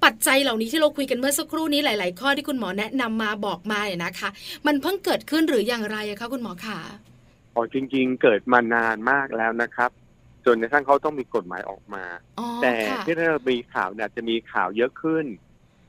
[0.04, 4.30] ปัจจัยเหล่านี้ที่เราคุยกันเมื่อสักครู่นี้หลาย ๆ ข้อที่คุณหมอแนะนำมาบอกมาเนี่ยนะคะ
[4.66, 6.80] มันเพิ่งเกิดขึ้นหรืออย่างไรอะคะคุณหมอคะ
[7.54, 9.92] พอจริง ๆ เกิดมานานมากแล้วนะครับ
[10.46, 12.04] จนกระทั่งเขาต้องมีกฎหมายออกมา
[12.40, 15.26] อ๋อแต่ค่ะที่เรามีข่าวเนี่ยจะมีข่าวเยอะขึ้น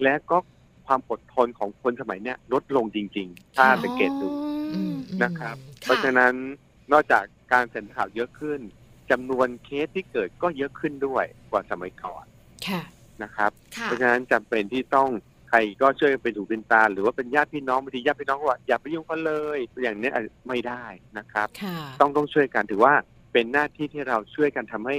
[0.02, 0.36] และก็
[0.86, 4.28] ความอดทนของคนสมัยเนี้ยลดลงจริง ๆ ถ้าสังเกตดู
[4.72, 6.34] อืมนะครับค่ะเพราะฉะนั้น
[6.92, 8.60] นอกจากการเสนอข่าวเยอะขึ้น
[9.10, 12.24] จำนวนเคสที่เกิดก็เยอะขึ้นด้วยกว่าสมัยก่อน
[12.68, 12.82] ค่ะ
[13.22, 15.10] นะครับค่ะเพราะฉะนั้นจำเป็นที่ต้อง
[15.48, 20.84] ใครก็ช่วยกันเป็นถูเป็นตา หรือว่าเป็นญาติพี่น้องบางทีญาติพี่น้องก็ว่าอย่าไปยุ่งกันเลยอย่างนี้อาจไม่ได้
[21.18, 22.94] นะครับค่ะต้องต้องช่วยกันถือว่า
[23.32, 24.96] เป็นหน้าที่ที่เราช่วยกันทำให้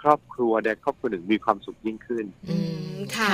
[0.00, 2.56] ครอบครัวใดครอบครัวหนึ่งมีความสุขยิ่งขึ้นอื
[2.96, 3.30] มค่ะ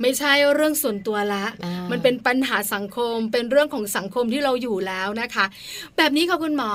[0.00, 5.44] ไม่ใช่เรื่องส่วนตัวละอ่ามันเป็นปัญหาสังคมเป็นเรื่องของสังคมที่เราอยู่แล้วนะคะ
[5.96, 6.72] แบบนี้ค่ะคุณหมอ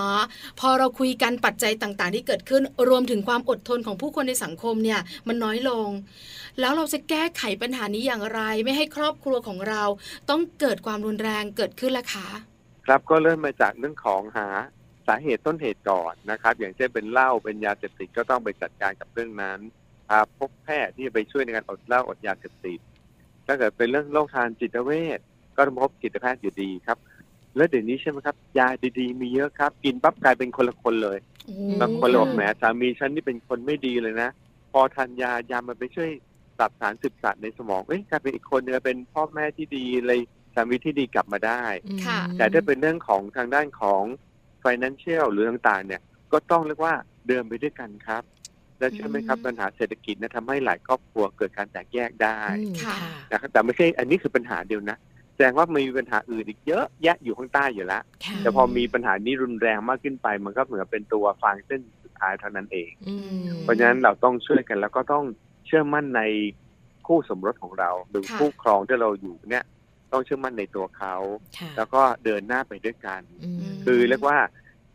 [0.60, 5.90] พอเราคุยกันปัจจัยต่างๆ ที่เกิดขึ้นรวมถึงความอดทนของผู้คนในสังคมเนี่ย มันน้อยลง
[6.60, 9.84] แล้วเราจะแก้ไขปัญหานี้อย่างไร ไม่ให้ครอบครัวของเรา
[10.30, 12.28] ต้องเกิดความรุนแรงเกิดขึ้นละคะ
[12.86, 14.48] ครับก็เริ่มมาจากเรื่องของหา
[15.08, 19.60] สาเหตุต้นเหตุก่อนนะครับ อย่างเช่นเป็นเหล้าเป็นยาเสพติดก็ต้องไปจัดการกับเรื่องนั้น
[20.08, 22.80] พาพบแพทย์ที่จะไปช่วยในการอดเหล้าอดยาเสพติด
[23.48, 25.20] ถ้าเกิดเป็นเรื่องโรคทางจิตเวช
[25.56, 26.98] ก็ต้องพบจิตแพทย์อยู่ดีครับ
[27.56, 28.68] แล้วเดี๋ยวนี้ใช่ไหมครับ ยา
[29.00, 34.30] ดีๆ มีเยอะครับ กินปั๊บกลายเป็นคนละคนเลยโอ้บางคนเลยบอกแหมสามีฉันนี่เป็นคนไม่ดีเลยนะ
[34.72, 36.10] พอทานยายามันไปช่วย
[36.60, 40.20] ตัดสารสึกสัดในสมองเอ้ยกลายเป็นอีกคนเนึงเป็นพ่อแม่ที่ดีเลย
[40.56, 44.04] สามีที่ดีกลับมาได้อืมค่ะแต่ถ้าเป็นเรื่องของทางด้านของ
[44.66, 46.94] financial หรือต่างๆ เนี่ยก็ต้องเรียกว่า
[47.28, 48.24] เดินไปด้วยกันครับ
[48.80, 52.98] และเชื่อไหมครับอืมปัญหาเศรษฐกิจนะทำให้หลายครอบครัวเกิดการแตกแยกได้อืมค่ะ
[53.32, 54.98] นะครับแต่ไม่ใช่อันนี้คือปัญหาเดียวนะ
[55.34, 65.26] แสดงว่ามีปัญหาอื่นอีกเยอะแยะอยู่ข้างใต้อยู่แล้วค่ะแต่พอมีปัญหานี้รุนแรงมากขึ้นไป มันก็เหมือนเป็นตัวฟางเส้นสุดท้ายเท่านั้นเองอืมเพราะฉะนั้นเราต้องช่วยกันแล้วก็ต้อง
[65.66, 66.22] เชื่อมั่นใน
[67.08, 69.64] คู่สมรสของเราหรือค่ะคู่ครองที่เราอยู่เนี่ย
[70.14, 71.16] ต้องเชื่อมั่นในตัวเขา
[71.58, 74.38] ค่ะแล้วก็เดินหน้าไปด้วยกันอืมคือเรียกว่า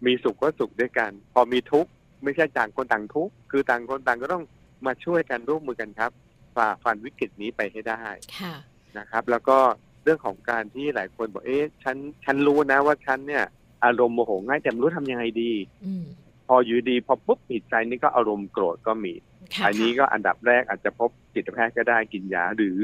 [0.07, 1.91] มีสุขก็สุขด้วยกัน พอมีทุกข์
[2.25, 4.45] ไม่ใช่ต่างคนต่างทุกข์คือต่างคนต่างก็ต้อง
[4.87, 6.11] มาช่วยกันร่วมมือกันครับ
[6.57, 8.03] ฝ่าฟันวิกฤตนี้ไปให้ได้
[8.41, 8.55] ค่ะ
[8.99, 9.59] นะครับ แล้วก็
[10.05, 13.45] เรื่องของการที่หลายคนบอกเอ๊ะฉันฉันรู้นะว่าฉันเนี่ย
[13.85, 15.53] อารมณ์โมโหง่ายแต่ไม่รู้ทำยังไงดี
[15.85, 16.05] อืม
[16.47, 19.15] พออยู่ดีพอปุ๊บผิดใจนี่ก็อารมณ์โกรธก็มี
[19.55, 22.81] ค่ะอันนี้ก็อันดับแรกอาจจะพบจิตแพทย์ก็ได้กินยาหรือ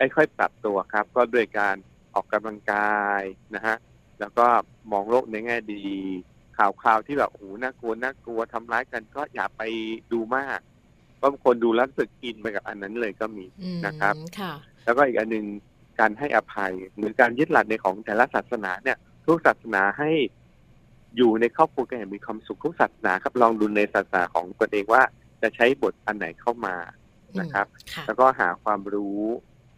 [0.00, 1.76] ค่อยๆปรับตัวครับ ก็ด้วยการ
[2.14, 3.22] ออกกำลังกาย
[3.54, 3.76] นะฮะ
[4.20, 4.46] แล้วก็
[4.92, 5.84] มองโลกในแง่ดี
[6.58, 9.62] ข่าวข่าวที่แบบโอ้โหน่ากลัวน่ากลัวทำร้ายกัน ก็อย่าไป
[10.12, 10.60] ดูมาก
[11.16, 14.52] เพราะบางคนดูแล้วรู้สึกอินไปกับอันนั้นเลยก็มีอืมนะครับค่ะ
[14.84, 15.46] แล้วก็อีกอันหนึ่ง
[16.00, 20.10] การให้อภัยหรือการยึดหลักในของแต่ละศาสนาเนี่ย ทุกศาสนาให้
[21.16, 25.02] อยู่ในครอบครัวกันอย่างมีความสุขทุกศาสนาครับลองดูในศาสนาของตนเองว่า
[25.42, 26.76] จะใช้บทอันไหนเข้ามา
[27.40, 29.22] นะครับค่ะแล้วก็หาความรู้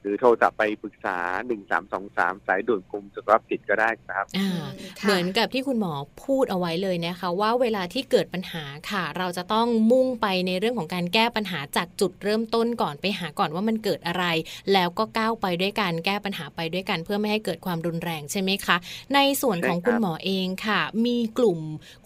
[0.03, 5.93] หรือโทรศัพท์ไปปรึกษาหนึ่งสามสองสามสายด่วนกรมสุขภาพจิตก็ได้ครับอ่าอืมค่ะเหมือนกับที่คุณหมอ
[6.25, 14.25] พูดเอาไว้เลยนะคะ ว่าเวลาที่เกิดปัญหาค่ะ เราจะต้องมุ่งไปในเรื่องของการแก้ปัญหาจากจุดเริ่มต้นก่อนไปหาก่อนว่ามันเกิดอะไร
[14.73, 18.77] แล้วก็ก้าวไปด้วยกันแก้ปัญหาไปด้วยกัน เพื่อไม่ให้เกิดความรุนแรงใช่ไหมคะ
[19.15, 21.59] ในส่วนของใช่ครับคุณหมอเองค่ะ มีกลุ่ม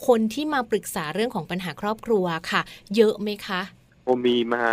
[0.06, 2.60] คนที่มาปรึกษาเรื่องของปัญหาครอบครัวค่ะ
[2.96, 3.60] เยอะไหมคะ
[4.06, 4.64] ผมมีมา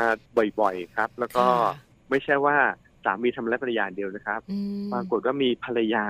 [0.60, 1.50] บ่อยๆครับ แล้วก็ค่ะ
[2.10, 2.58] ไม่ใช่ว่า
[3.06, 6.06] สามีทำร้ายภรรยาเดียวนะครับอืมปรากฏว่ามีภรรยา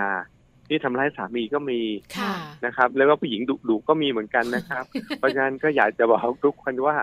[0.67, 1.79] ที่ทำร้ายสามีก็มี
[2.17, 2.33] ค่ะ
[2.65, 4.83] นะครับ แล้วก็ผู้หญิงดุๆก็มีเหมือนกันนะครับ
[5.17, 6.95] เพราะฉะนั้นก็อยากจะบอกทุกคนว่า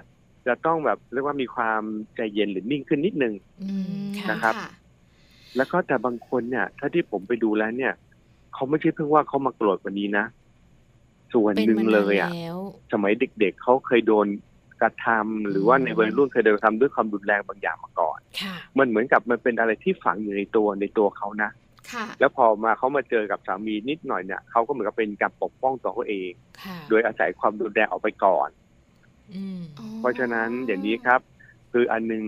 [0.47, 1.83] จะต้องแบบเรียกว่ามีความ
[2.17, 3.75] ใจเย็นหรือนิ่งขึ้นนิดนึงอื
[4.07, 4.55] มค่ะนะครับ
[5.57, 7.93] แล้วก็แต่บางคนเนี่ย ถ้าที่ผมไปดูแล้วเนี่ย
[8.55, 10.25] เขาไม่ใช่เพิ่งว่าเขามาโกรธวันนี้นะ
[11.33, 12.59] ส่วนเป็นหนึ่งมานานเลยอะแล้ว
[12.93, 14.27] สมัยเด็กๆเขาเคยโดน
[14.83, 21.51] กระทำหรือว่าในวัยรุ่นเคยโดนกระทำด้วยความรุนแรงบางอย่างมาก่อนค่ะมันเหมือนกับมันเป็นอะไรที่ฝังอยู่ในตัวในตัวเขานะ
[21.93, 26.31] ค่ะแล้วพอมาเขามาเจอกับสามีนิดหน่อยเนี่ยเขาก็เหมือนกับเป็นการปกป้องตัวเขาเอง
[26.63, 28.49] ค่ะโดยอาศัยความรุนแรงออกไปก่อน
[29.35, 29.61] อืม
[29.99, 31.21] เพราะฉะนั้นอย่างนี้ครับ
[31.73, 32.25] คืออันหนึง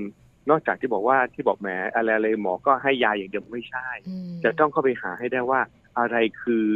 [0.50, 5.60] นอกจากที่บอกว่าที่บอกแหมอะไรอะไรหมอก็ให้ยาอย่างเดียวไม่ใช่อืมจะต้องเข้าไปหาให้ได้ว่า
[5.98, 6.66] อะไรคือ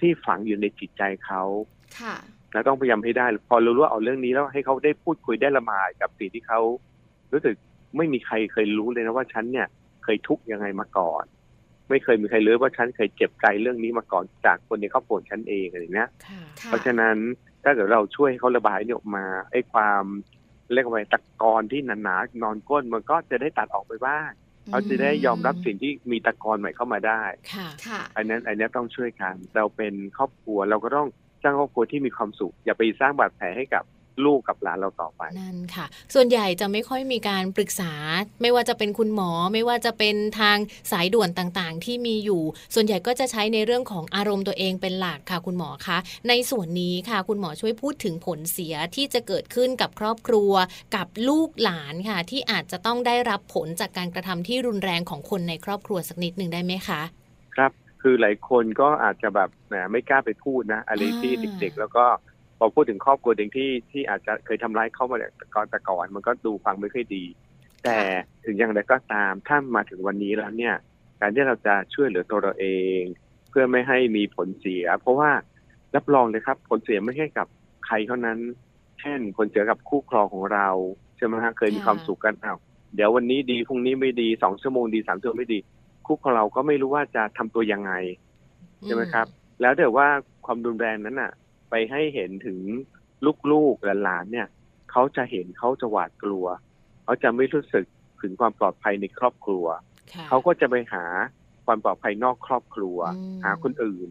[0.00, 1.42] ที่ฝังอยู่ในจิตใจเขา
[2.48, 6.60] ค่ะแล้วต้องพยายามให้ได้ พอเรารู้ว่าเอาเรื่องนี้แล้วให้เขาได้พูดคุยได้ละหมายกับสิ่งที่เขา
[7.32, 7.54] รู้สึก
[7.96, 9.66] ไม่มีใครเคยรู้เลยนะว่าฉันเนี่ย
[10.04, 11.24] เคยทุกข์ยังไงมาก่อน
[11.90, 17.16] ไม่เคยมีใครรู้ว่าฉันเคยเจ็บใจเรื่องนี้มาก่อนจากคนในครอบครัวฉันเองอะไรเนี้ยค่ะค่ะเพราะฉะนั้น
[17.64, 20.04] ถ้าเกิดเราช่วยให้เขาระบายนี่ออกมาไอ้ความ
[20.72, 24.28] เรียกว่าตะกอนที่หนาๆนอนก้นมันก็จะได้ตัดออกไปบ้าง
[24.68, 31.08] เขาจะได้ยอมรับสิ่งที่มีตะกอนใหม่เข้ามาได้ ค่ะค่ะอันนั้นอันนี้ต้องช่วยกัน เราเป็นครอบครัวเราก็ต้อง
[31.42, 33.84] สร้างครอบครัวที่มีความสุข อย่าไปสร้างบาดแผลให้กับ
[34.26, 37.92] ลูกกับหลานเราต่อไป นั่นค่ะ ส่วนใหญ่จะไม่ค่อยมีการปรึกษา
[38.42, 40.56] ไม่ว่าจะเป็นคุณหมอ ไม่ว่าจะเป็นทาง
[40.92, 42.42] สายด่วนต่างๆ ที่มีอยู่
[42.74, 45.98] ส่วนใหญ่ก็จะใช้ในเรื่องของอารมณ์ตัวเองเป็นหลักค่ะ คุณหมอคะ
[46.28, 50.52] ในส่วนนี้ค่ะ คุณหมอช่วยพูดถึงผลเสียที่จะเกิดขึ้นกับครอบครัว
[50.96, 57.02] กับลูกหลานค่ะ ที่อาจจะต้องได้รับผลจากการกระทำที่รุนแรงของคนในครอบครัวสักนิดหนึ่งได้ไหมคะ
[58.02, 62.04] ครับคือหลายคนก็อาจจะแบบแหมไม่กล้าไปพูดนะอะไรที่อ่าเด็กๆ แล้วก็
[62.58, 67.24] พอพูดถึงครอบครัวเด็กที่ที่อาจจะเคยทำร้ายเขามาแต่ก่อนแต่ก่อนมันก็ดูฟังไม่ค่อยดี
[67.84, 67.98] แต่
[68.44, 70.74] ถึงอย่างไรก็ตามถ้ามาถึงวันนี้แล้วเนี่ย
[71.20, 72.66] การที่เราจะช่วยเหลือตัวเราเอ
[73.00, 73.02] ง
[73.50, 75.30] เพื่อไม่ให้มีผลเสีย เพราะว่า
[75.94, 77.46] รับรองเลยครับ ผลเสียไม่ใช่กับ
[77.86, 78.38] ใครเท่านั้น
[79.00, 80.68] เช่นผลเสียกับคู่ครองของเรา
[81.16, 82.58] ใช่ไหมฮะเคยมีค่ะความสุขกันอ้าว
[82.94, 85.58] เดี๋ยววันนี้ดีพรุ่งนี้ไม่ดีสองชั่วโมงดีสามชั่วโมงไม่ดี
[86.08, 87.92] คู่ของเราก็ไม่รู้ว่าจะทำตัวยังไง
[88.84, 89.26] ใช่ไหมครับ
[89.60, 90.08] แล้วเดี๋ยวว่า
[90.44, 91.32] ความรุนแรงนั้นน่ะ
[91.70, 92.58] ไปให้เห็นถึง
[93.52, 94.48] ลูกๆหลานๆเนี่ย
[94.90, 96.46] เขาจะเห็นเขาจะหวาดกลัว
[97.04, 97.84] เขาจะไม่รู้สึก
[98.22, 99.66] ถึงความปลอดภัยในครอบครัว
[100.12, 101.04] ค่ะเขาก็จะไปหา
[101.66, 104.08] ความปลอดภัยนอกครอบครัวอืมหาคนอื่น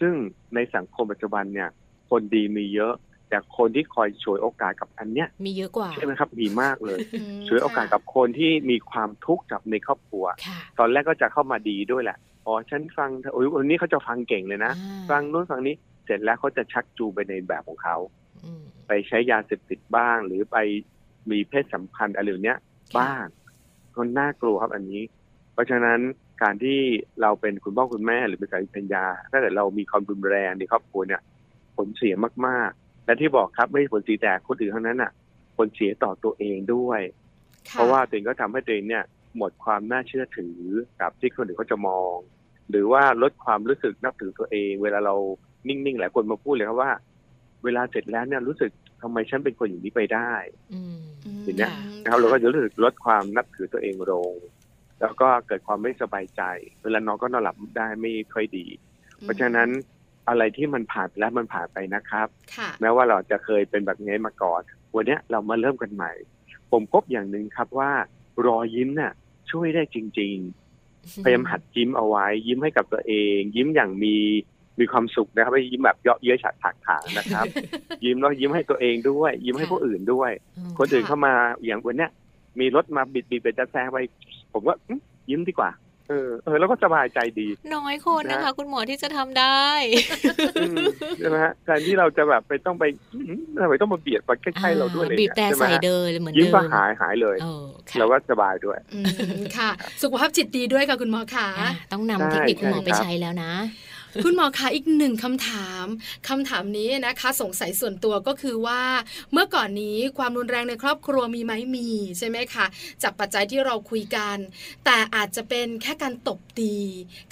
[0.00, 0.14] ซึ่ง
[0.54, 1.68] ในสังคมปัจจุบันเนี่ย
[2.10, 2.94] คนดีมีเยอะ
[3.28, 17.96] แต่คนที่คอยฉวยโอกาสกับอันเนี้ยมีเยอะกว่าใช่ไหมครับมีมากเลยอืมฉวยโอกาสกับคนที่มีความทุกข์กับในครอบครัวค่ะตอนแรกก็จะเข้ามาดีด้วยแหละอ๋อฉันฟังเธอโอ้ยวันนี้เขาจะฟังเก่งเลยนะอ่าฟังนู้นฟังนี้เสร็จแล้วเขาจะชักจูงไปในแบบของเขา
[18.44, 20.56] อืมไปใช้ยาเสพติดบ้าง หรือไป
[21.30, 22.58] มีเพศสัมพันธ์อะไรแบบเนี้ย
[22.98, 23.24] บ้าง
[23.96, 25.02] ก็น่ากลัวครับอันนี้
[25.52, 26.00] เพราะฉะนั้น
[26.42, 26.78] การที่
[27.22, 31.20] เราเป็นคุณพ่อคุณแม่หรือเป็นสามีภรรยาถ้าเกิดเรามีความรุนแรงในครอบครัวเนี่ย
[31.76, 32.14] ผลเสีย
[32.46, 35.12] มากๆ และที่บอกครับไม่ใช่ผลเสียแต่คนอื่นเท่านั้นอะ
[35.56, 37.00] ผลเสียต่อตัวเองด้วย
[37.68, 39.04] ค่เพราะว่าตัวเองก็ทำให้ตัวเองเนี่ย
[39.36, 40.58] หมดความน่าเชื่อถือ
[41.00, 42.16] กับที่คนอื่นเขาจะมอง
[42.70, 45.14] หรือว่าลดความรู้สึกนับถือตัวเอง เวลาเรา
[45.68, 46.92] นิ่งๆหลายคนมาพูดเลยครับว่า
[47.64, 48.70] เวลาเสร็จแล้วเนี่ยรู้สึก
[49.02, 50.32] ทำไมฉันเป็นคนอย่างนี้ไปได้
[50.72, 54.34] อืมอืมอย่างเนี้ยค่ะนะครับเราก็จะรู้สึกลดความนับถือตัวเองลง
[55.00, 56.42] แล้วก็เกิดความไม่สบายใจ
[56.82, 58.66] เวลานอนก็นอนหลับได้ไม่ค่อยดี
[59.22, 59.68] เพราะฉะนั้น
[60.28, 64.62] อะไรที่มันผ่านไปแล้วมันผ่านไปนะครับค่ะแม้ว่าเราจะเคยเป็นแบบนี้มาก่อน
[64.94, 66.12] วันเนี้ยเรามาเริ่มกันใหม่
[66.70, 67.90] ผมพบอย่างหนึ่งครับว่า
[68.46, 69.12] รอยยิ้มน่ะ
[69.50, 70.36] ช่วยได้จริง
[70.80, 74.16] ๆ พยายามหัดยิ้มเอาไว้ ยิ้มให้กับตัวเอง ยิ้มอย่างมี
[74.80, 77.46] มีความสุขนะครับไม่ยิ้มแบบเยาะเย้ยฉาดถากถางนะครับ
[78.04, 82.10] ยิ้มแล้วยิ้มให้ตัวเองด้วย ยิ้มให้ค่ะผู้อื่นด้วยอืมคนอื่นค่ะเข้ามาอย่างวันเนี้ย
[82.60, 83.98] มีรถมาบิดบิดไปจะแซงไป
[84.52, 85.00] ผมว่าอื้อ
[85.30, 85.70] ยิ้มดีกว่า
[86.08, 89.64] เออเออแล้วก็สบายใจดี น้อยคนนะคะนะคุณหมอที่จะทำได้
[90.60, 90.76] อืม
[91.18, 92.84] ใช่ไหมฮะแทนที่เราจะแบบไปต้องไป
[93.14, 99.06] อื้อหือทำไมต้องมาเบียดมาใกล้ๆเราด้วยเลยบีบแต่ใช่ไหมใส่ฮะเดินเหมือนยิ้มเดิมก็หายหายเลยเออค่ะเราก็สบายด้วยอืม
[99.56, 99.70] ค่ะ
[100.02, 103.52] สุขภาพจิตดีด้วยค่ะคุณหมอขาอะ ต้องนำใช่เทคนิคคุณหมอใช่ไปครับใช้แล้วนะ
[104.22, 105.84] คุณหมอคะอีกหนึ่งคำถาม
[106.28, 108.82] คำถามนี้นะคะ สงสัยส่วนตัวก็คือว่า
[109.32, 111.88] เมื่อก่อนนี้ความรุนแรงในครอบครัวมีไหมมี
[112.18, 112.66] ใช่ไหมคะ
[113.02, 114.36] จากปัจจัยที่เราคุยกัน
[114.84, 116.74] แต่อาจจะเป็นแค่การตบตี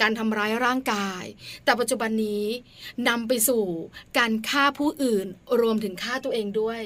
[0.01, 1.25] การทำร้ายร่างกาย
[1.65, 2.45] แต่ปัจจุบันนี้
[3.09, 3.65] นำไปสู่
[4.19, 5.27] การฆ่าผู้อื่น
[5.61, 6.81] รวมถึงฆ่าตัวเองด้วย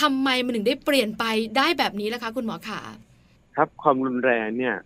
[0.00, 1.24] ทำไมมันถึงได้เปลี่ยนไป
[1.56, 2.80] ได้แบบนี้ล่ะคะ คุณหมอขา
[3.56, 4.76] ครับความรุนแรงเนี่ย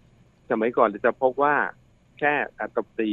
[0.50, 1.54] สมัยก่อนเราจะพบว่า
[2.18, 3.12] แค่อัตบตี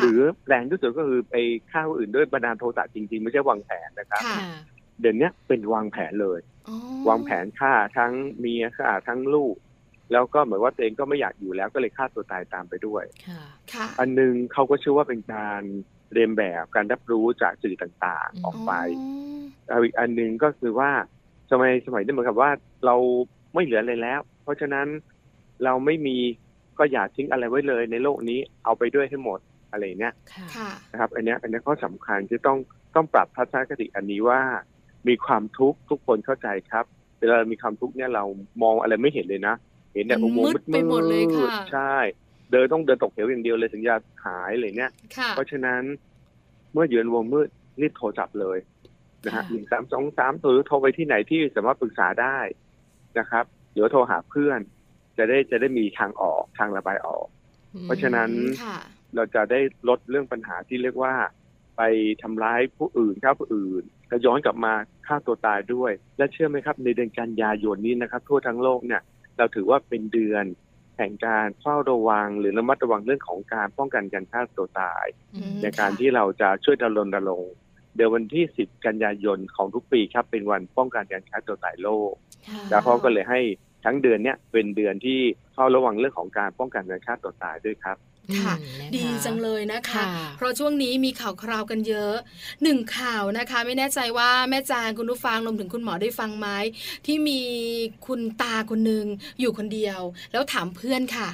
[0.00, 1.36] หรือแรงที่สุดก็คือไป
[1.70, 4.56] ฆ่าผู้อื่นด้วยบันดาลโทสะจริง ๆ ไม่ใช่วางแผนนะครับค่ะค่ะ
[5.00, 6.76] เดี๋ยวนี้เป็นวางแผนเลยอ๋อ
[7.08, 9.56] วางแผนฆ่าทั้งเมียฆ่าทั้งลูก
[10.12, 15.62] แล้วก็เหมือนว่าตัวเองก็ไม่อยากอยู่แล้วก็เลยฆ่าตัวตายตามไปด้วยค่ะค่ะอันหนึงเขาก็เชื่อว่าเป็นการ
[16.12, 19.06] เรียนแบบการรับรู้จากสื่อต่างอืมๆออกไปอ๋
[19.38, 20.90] อเอาอีกอันหนึ่งก็คือว่า
[21.50, 22.50] สมัยสมัยนี้เหมือนกับว่า
[22.86, 22.96] เรา
[23.54, 24.86] ไม่เหลืออะไรแล้ว เพราะฉะนั้น
[25.64, 26.16] เราไม่มี
[26.78, 32.58] ก็อย่าทิ้งอะไรไว้เลยในโลกนี้เอาไปด้วยให้หมด อะไรอย่างเนี้ยค่ะค่ะนะครับ อันเนี้ยอันเนี้ยข้อสำคัญที่ต้อง
[32.94, 34.40] ต้องปรับทัศนคติอันนี้ว่า
[35.08, 36.84] มีความทุกข์ทุกคนเข้าใจครับ
[37.18, 38.24] เวลาเรามีความทุกข์เนี่ยเรา
[38.62, 39.54] มองอะไรไม่เห็นเลยนะ
[39.94, 41.96] เห็นแต่มัอุนโมงมืค์ดไปหมดเลยค่ะใช่
[42.52, 45.82] เดินต้องเดินตกเหวอย่างเดียวเลยถึงจะหายเลยเนี่ยค่ะเพราะฉะนั้น
[46.72, 47.48] เมื่ออยู่ในวงมืด
[47.80, 48.58] รีบโทรจับเลย
[49.24, 52.38] นะฮะค่ะหนึ่งสามสองสามหรือโทรไปที่ไหนที่สามารถปรึกษาได้
[53.18, 54.60] นะครับหรือโทรหาเพื่อน
[55.18, 57.26] จะได้จะได้มีทางออกทางระบายออก
[57.82, 58.30] เพราะฉะนั้น
[58.64, 58.78] ค่ะ
[59.16, 61.14] เราจะได้ลดเรื่องปัญหาที่เรียกว่า
[61.76, 61.82] ไป
[62.22, 64.72] ทำร้ายผู้อื่นฆ่าผู้อื่นก็ย้อนกลับมา
[65.06, 69.02] ฆ่าตัวตายด้วย และเชื่อไหมครับ ในเดือนกันยายนนี้นะครับ ทั่วทั้งโลกเนี่ย
[69.36, 70.44] เราถือว่าเป็นเดือน
[70.98, 77.52] แห่งการเฝ้าระวังหรือระมัดระวังเรื่องของการป้องกันการฆ่าตัวตายอืมในการที่เราจะช่วยดำรงดำรงค์
[77.96, 82.12] เดี๋ยววันที่ 10 กันยายนของทุกปีครับ เป็นวันป้องกันการฆ่าตัวตายโลก
[82.48, 83.40] ค่ะแล้วเขาก็เลยให้
[83.84, 85.20] ทั้งเดือนเนี้ยเป็นเดือนที่
[85.54, 87.96] เฝ้าระวังเรื่องของการป้องกันการฆ่าตัวตายด้วยครับ
[88.40, 90.06] ค่ะอืมนะคะดีจังเลยนะคะค่ะ
[90.36, 92.14] เพราะช่วงนี้มีข่าวคราวกันเยอะ
[92.62, 96.48] หนึ่งข่าวนะคะ ไม่แน่ใจว่าแม่จางคุณผู้ฟังรวมถึงคุณหมอได้ฟังไหม
[97.06, 97.40] ที่มี
[98.06, 99.06] คุณตาคนหนึ่ง
[99.40, 100.00] อยู่คนเดียว
[100.32, 101.28] แล้วถามเพื่อนค่ะ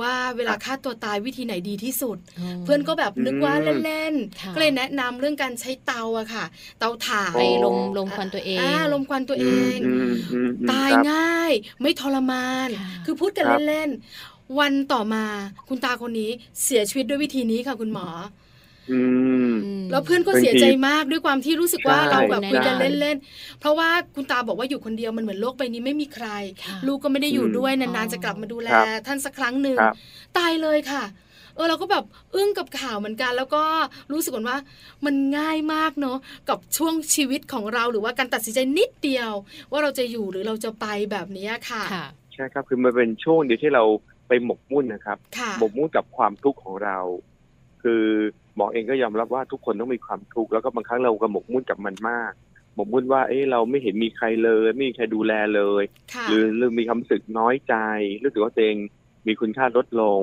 [0.00, 2.18] ว่าเวลาฆ่าตัวตายวิธีไหนดีที่สุด
[2.64, 6.44] เพื่อนก็แบบนึกว่าเล่นค่ะๆก็เลยแนะนำเรื่องการใช้เตาอะค่ะ
[6.78, 15.24] เตาถ่านไปลมลมควันตัวเองอ่าลมควันตัวเองอืมอืมอืมตายครับง่าย ไม่ทรมานค่ะคือพูดกันครับเล่นๆ วันต่อมา
[15.68, 16.30] คุณตาคนนี้
[16.64, 18.06] เสียชีวิตด้วยวิธีนี้ค่ะคุณหมอ
[18.90, 19.00] อื
[19.50, 26.28] มอืมแล้วเพื่อนก็บางทีเสียใจมากด้วยความที่รู้สึกว่าใช่เราแบบคุยกันใช่เล่นๆ เพราะว่าคุณตาบอกว่าอยู่คนเดียวมันเหมือนโลกใบนี้ไม่มีใคร
[26.64, 29.94] ค่ะลูกก็ไม่ได้อยู่อืมด้วยอ๋นานอๆจะกลับมาดูแลครับท่านสักครั้งหนึ่งครับ
[30.38, 31.04] ตายเลยค่ะ
[31.56, 33.62] เออเราก็แบบอึ้งกับข่าวเหมือนกัน แล้วก็
[34.12, 34.58] รู้สึกว่า
[35.06, 36.18] มันง่ายมากเนาะ
[36.48, 39.32] กับช่วงชีวิตของเราหรือว่าการตัดสินใจนิดเดียว
[39.70, 43.84] ว่าเราจะอยู่หรือเราจะไปแบบนี้ค่ะค่ะใช่ครับคือมันเป็นช่วงเดียวที่เรา
[44.32, 46.98] ไปหมกมุ่นนะครับค่ะหมกมุ่นกับความทุกข์ของเรา
[47.82, 48.04] คือ
[48.56, 52.32] หมอเองก็ยอมรับว่าทุกคนต้องมีความทุกข์แล้วก็บางครั้งเราก็หมกมุ่นกับมันมาก
[52.74, 55.82] หมกมุ่นว่าเอ้เราไม่เห็นมีใครเลยไม่มีใครดูแลเลย
[56.14, 57.74] ค่ะหรือหรือมีความรู้สึกน้อยใจ
[58.24, 58.76] รู้สึกว่าตัวเอง
[59.26, 60.22] มีคุณค่าลดลง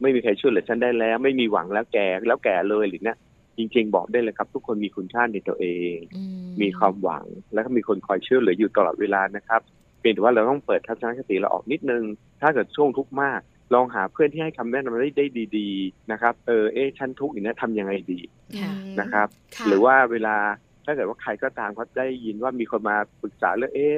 [0.00, 3.16] ไม่มีใครช่วยเหลือฉันได้แล้ว ไม่มีหวังแล้วแก่แล้วแก่เลยหรือเนี่ย
[3.56, 6.22] จริงๆบอกได้เลยครับ ทุกคนมีคุณค่าในตัวเองอื
[6.62, 9.77] มีความหวังแล้วก็มีคนคอยช่วยเหลืออยู่ตลอดเวลานะครับเพี
[10.08, 12.04] ยงแต่ว่าเราต้องเปิดทัศนคติเราออกนิดนึง
[12.40, 13.40] ถ้าเกิดช่วงทุกข์มาก
[13.74, 18.20] ลองหาเพื่อนที่ให้คำแนะนำได้ได้ดีๆนะครับ เออเอ๊ะฉันทุกข์อย่างนี้ทำยังไงดี
[18.60, 20.36] ค่ะอืมนะครับค่ะหรือว่าเวลา
[20.84, 23.94] ถ้าเกิดว่าใครก็ตามเขาได้ยินว่ามีคนมาปรึกษาเรื่องเอ๊ะ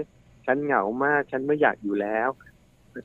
[0.47, 2.29] ฉันเหงามาก ฉันไม่อยากอยู่แล้ว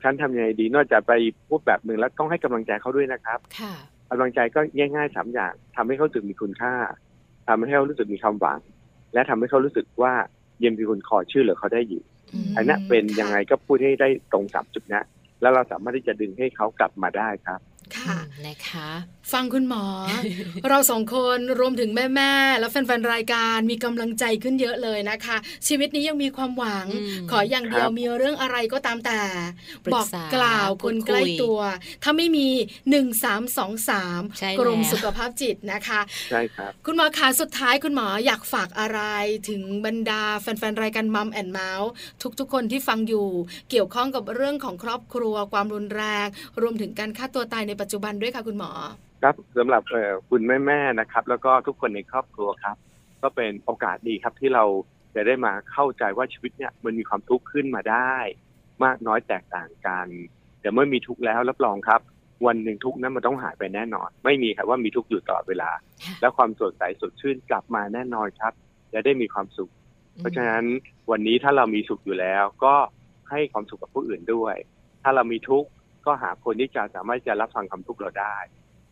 [0.02, 1.12] ฉันทำยังไงดี นอกจากไป
[1.48, 3.74] พูดแบบหนึ่งแล้วต้องให้กำลังใจเขาด้วยนะครับค่ะ
[4.10, 6.74] กำลังใจก็ง่ายๆสามอย่างทำให้เขารู้สึกมีคุณค่า
[7.48, 8.60] ทำให้เขารู้สึกมีความหวัง
[9.14, 10.12] และทำให้เขารู้สึกว่า
[10.64, 12.02] ยังมีคนคอยช่วยเหลือเขาได้อยู่
[12.34, 15.02] อืมอันนั้นเป็นค่ะยังไงก็พูดให้ได้ตรงกับจุดนะ
[15.40, 17.60] แล้วเราสามารถที่จะดึงให้เขากลับมาได้ครับ
[17.98, 18.88] ค่ะนะคะ
[19.32, 19.84] ฟังคุณหมอ
[20.68, 29.20] เราสองคนรวมถึงแม่ๆแล้วแฟนๆรายการมีกำลังใจขึ้นเยอะเลยนะคะ ชีวิตนี้ยังมีความหวังอืมขออย่างเดียวครับมีเรื่องอะไรก็ตามแต่
[29.84, 31.58] ปรึบอกกษากล่าวพูคดนคุยใกล้ตัว
[32.02, 32.48] ถ้าไม่มี
[32.90, 36.00] หนึ่งสามสองสามใช่กรมแล้วสุขภาพจิตนะคะ
[36.30, 39.00] ใช่ครับคุณหมอขาสุดท้ายคุณหมออยากฝากอะไร
[39.48, 41.90] ถึงบรรดาแฟนๆรายการมัมแอนเมาส์
[42.38, 43.28] ทุกๆคนที่ฟังอยู่
[43.70, 46.26] เกี่ยวข้องกับเรื่องของครอบครัวความรุนแรง
[46.60, 48.72] รวมถึงการฆ่าตัวตายในปัจจุบันด้วยค่ะคุณหมอ
[49.22, 52.76] ครับสำหรับเอ่อคุณแม่ๆนะครับ แล้วก็ทุกคนในครอบครัวครับ
[53.22, 54.64] ก็เป็นโอกาสดีครับที่เรา
[55.14, 58.16] จะได้มาเข้าใจว่าชีวิตเนี่ยมันมีความทุกข์ขึ้นมาได้
[58.84, 60.08] มากน้อยแตกต่างกัน
[60.60, 62.00] แต่เมื่อมีทุกข์แล้วรับรองครับ
[62.46, 65.70] วันหนึ่งทุกข์นั้นมันต้องหายไปแน่นอน ไม่มีครับว่ามีทุกข์อยู่ตลอดเวลา
[66.04, 68.52] ค่ะแล้วความสดใสสดชื่นกลับมาแน่นอนครับ
[68.92, 69.70] จะได้มีความสุข
[70.18, 70.64] เพราะฉะนั้น
[71.10, 72.74] วันนี้ถ้าเรามีสุขอยู่แล้ว ก็
[73.30, 74.54] ให้ความสุขกับผู้อื่นด้วย
[75.02, 75.68] ถ้าเรามีทุกข์
[76.06, 78.36] ก็หาคนที่จะสามารถจะรับฟังความทุกข์เราได้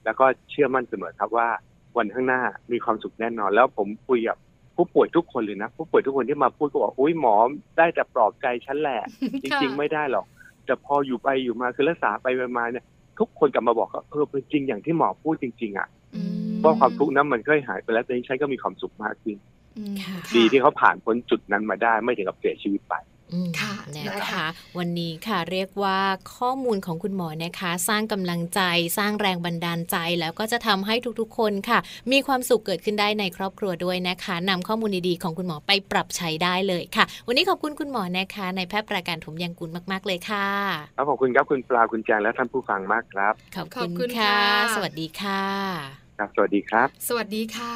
[0.04, 1.48] แล้วก็เชื่อมั่นเสมอครับว่า
[1.96, 2.40] วันข้างหน้า
[2.72, 4.36] มีความสุขแน่นอน แล้วผมคุยกับ
[4.76, 7.34] ผู้ป่วยทุกคนเลยนะ ผู้ป่วยทุกคนที่มาพูดก็บอกอุ้ยหมอ
[7.78, 9.00] ได้แต่ปลอบใจฉันแหละ
[9.42, 10.26] จริง ๆ ไม่ได้หรอก
[10.66, 12.26] แต่พออยู่ไปอยู่มาคือรักษาไป
[12.58, 12.84] มาเนี่ย
[13.18, 19.36] ทุกคนกลับมาบอกว่าเออเป็นจริงอย่างที่หมอพูดจริง ๆ อะอืมเพราะความทุกข์นั้นมันก็หายไปแล้วตอนนี้ฉันก็มีความสุขมากขึ้น
[19.78, 23.13] อืมค่ะดีที่เขาผ่านพ้นจุดนั้นมาได้ไม่ถึงกับเสียชีวิตไปอืม
[23.60, 24.46] ค่ะนะนะคะคะ
[24.78, 25.98] วันนี้ค่ะเรียกว่า
[26.36, 28.60] ข้อมูลของคุณหมอนะคะ สร้างกำลังใจ
[28.98, 31.78] สร้างแรงบันดาลใจ แล้วก็จะทำให้ทุกๆ คนค่ะ
[32.12, 40.48] มีความสุขเกิดขึ้นได้ในครอบครัวด้วยนะคะนำข้อมูลดีๆของคุณหมอไปปรับใช้ได้เลยค่ะ วันนี้ขอบคุณคุณหมอนะคะในแพทย์ประการถมยังกุลมาก ๆ เลยค่ะ
[40.96, 47.74] ครับขอบคุณครับคุณปลาคุณแจงและท่านผู้ฟังมากครับขอบขอบคุคุณณค่ะค่ะ สวัสดีค่ะ ครับ สวัสดีครับ สวัสดีค่ะ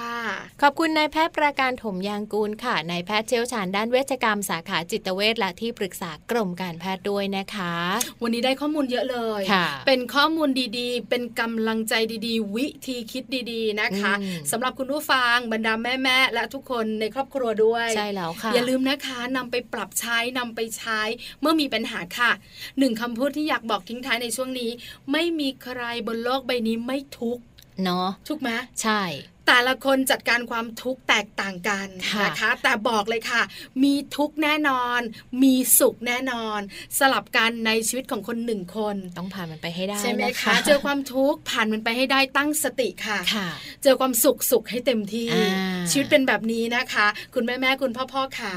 [0.63, 7.75] ขอบคุณนายแพทย์ประการถมยางกูลค่ะ นายแพทย์เชี่ยวชาญด้านเวชกรรมสาขาจิตเวชและที่ปรึกษากรมการแพทย์ด้วยนะคะ
[8.23, 11.95] วันนี้ได้ข้อมูลเยอะเลยค่ะเป็นข้อมูลดีๆ เป็นกำลังใจ
[12.27, 21.01] ดีๆ วิธีคิดดีๆนะคะอืมสำหรับคุณผู้ฟังบรรดาแม่ๆและทุกคนในครอบครัวด้วย ใช่แล้วค่ะ อย่าลืมนะคะนำไปปรับใช้นำไปใช้
[21.41, 22.31] เมื่อมีปัญหาค่ะ
[22.79, 24.71] หนึ่งคำพูดที่อยากบอกทิ้งท้ายในช่วงนี้
[25.13, 27.43] ไม่มีใครบนโลกใบนี้ไม่ทุกข์
[27.85, 28.51] เนาะทุกไหม
[28.83, 29.01] ใช่
[29.49, 33.43] แต่ละคนจัดการความทุกข์แตกต่างกันค่ะนะคะ แต่บอกเลยค่ะ
[33.83, 35.01] มีทุกข์แน่นอน
[35.43, 36.61] มีสุขแน่นอน
[36.99, 43.49] สลับกันในชีวิตของคนหนึ่งคน ต้องผ่านมันไปให้ได้ใช่ไหมนคะ เจอความทุกข์ผ่านมันไปให้ได้ตั้งสติค่ะค่ะ
[43.83, 48.55] เจอความสุขสุขให้เต็มที่อ่าชีวิตเป็นแบบนี้นะคะ คุณแม่แม่คุณพ่อพ่อขา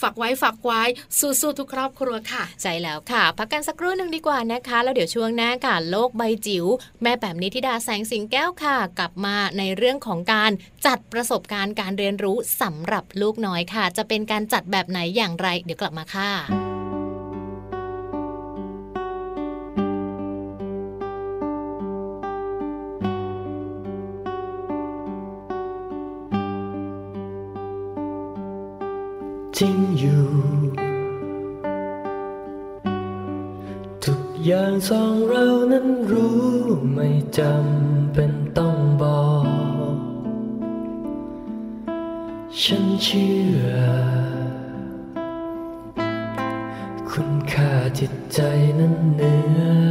[0.00, 0.82] ฝากไว้ฝากไว้
[1.18, 6.66] สู้ๆทุกครอบครัวค่ะ ใช่แล้วค่ะ พักกันสักครู่หนึ่งดีกว่านะคะ แล้วเดี๋ยวช่วงหน้าค่ะโลกใบจิ๋ว
[7.02, 10.52] แม่แบบนี้ธิดาแสงสิงแก้วค่ะ กลับมาในเรื่องของการการ
[10.86, 16.30] จัดประสบการณ์การเรียนรู้สำหรับลูกน้อยค่ะ จะเป็นการจัดแบบไหนอย่างไร เดี๋ยวกลับมาค่ะ
[29.58, 30.26] จริงอยู่
[34.04, 36.38] ทุกอย่างสองเรานั้นรู้
[36.92, 37.08] ไม่
[37.38, 38.43] จำเป็น
[42.62, 43.34] ฉันเชื่
[43.64, 43.68] อ
[47.10, 48.40] คุณค่าจิตใจ
[48.78, 49.83] นั้นเหนือ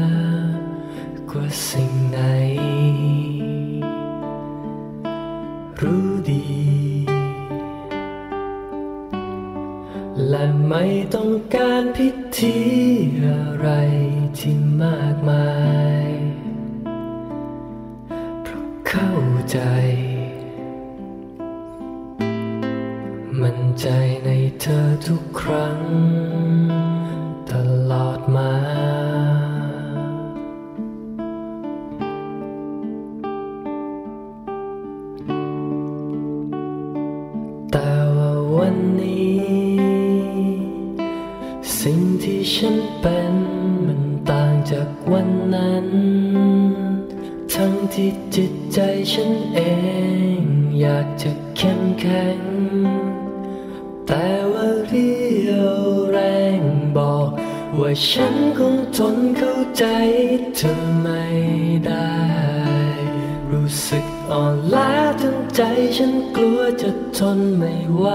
[63.53, 64.91] รู้สึกอ่อนล้า
[65.21, 65.61] ทั้งใจ
[65.97, 68.05] ฉันกลัวจะทนไม่ไหว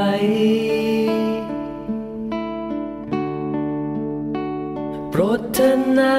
[5.10, 6.14] โปรดเถอะนะ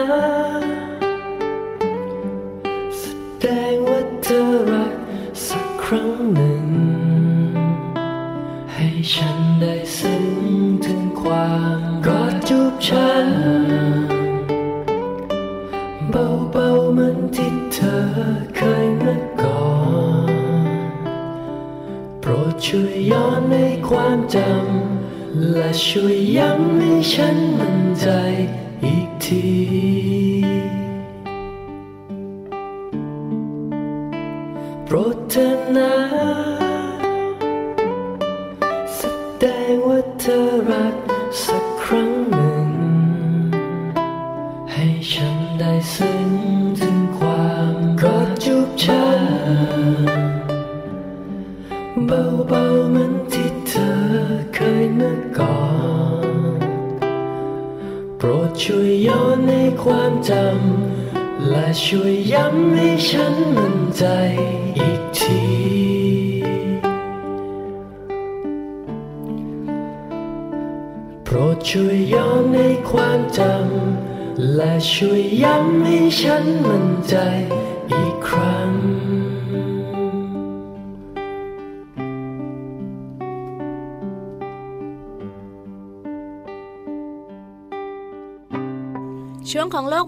[24.36, 28.08] จำและช่วยย้ำให้ฉันมั่นใจ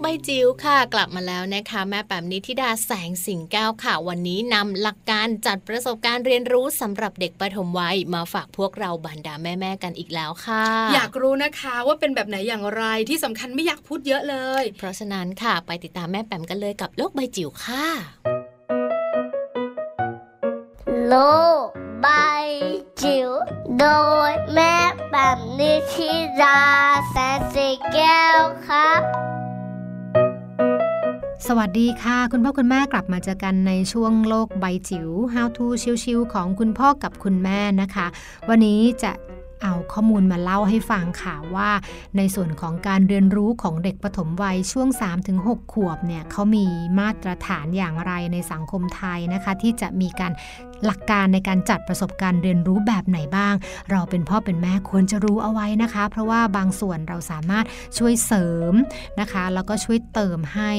[0.02, 17.86] ใบจิ๋วค่ะ กลับมาแล้วนะคะ แม่แปมนิธิดาแสงสิงแก้วค่ะ วันนี้นำหลักการจัดประสบการณ์เรียนรู้สำหรับเด็กประถมวัยมาฝากพวกเราบรรดาแม่ ๆ กันอีกแล้วค่ะ อยากรู้นะคะว่าเป็นแบบไหนอย่างไรที่สำคัญไม่อยากพูดเยอะเลย เพราะฉะนั้นค่ะไปติดตามแม่แปมกันเลยกับโลกใบจิ๋วค่ะ
[21.08, 21.14] โล
[21.64, 21.66] ก
[22.02, 22.08] ใบ
[23.02, 23.30] จิ๋ว
[23.78, 23.86] โด
[24.30, 24.74] ยแม่
[25.10, 26.10] แบบนิชิ
[26.42, 26.60] รา
[27.10, 29.02] แสนสีแก้วครับ
[31.48, 35.66] สวัสดีค่ะ คุณพ่อคุณแม่กลับมาเจอกันในช่วงโลกใบจิ๋ว How to
[36.04, 38.06] ชิวๆของคุณพ่อกับคุณแม่นะคะ
[38.48, 39.12] วันนี้จะ
[39.62, 41.70] เอาข้อมูลมาเล่าให้ฟังค่ะว่า
[42.16, 44.88] ในส่วนของการเรียนรู้ของเด็กปฐมวัยช่วง
[45.30, 46.66] 3-6 ขวบเนี่ยเขามี
[46.98, 50.32] มาตรฐานอย่างไรในสังคมไทยนะคะ ที่จะมีการ
[50.86, 53.54] หลักการในการจัดประสบการณ์เรียนรู้แบบไหนบ้าง
[53.90, 57.64] เราเป็นพ่อเป็นแม่ควรจะรู้เอาไว้นะคะ เพราะว่าบางส่วนเราสามารถ
[57.98, 58.72] ช่วยเสริม
[59.20, 60.70] นะคะ แล้วก็ช่วยเติมให้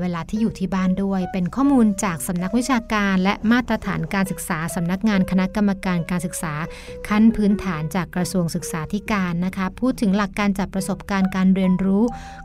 [0.00, 6.54] เวลาที่อยู่ที่บ้านด้วย เป็นข้อมูลจากสำนักวิชาการ และมาตรฐานการศึกษาสำนักงานคณะกรรมการการศึกษา
[7.08, 12.02] ขั้นพื้นฐานจากกระทรวงศึกษาธิการนะคะ พูดถึงหลักการจัดประสบการณ์การเรียนรู้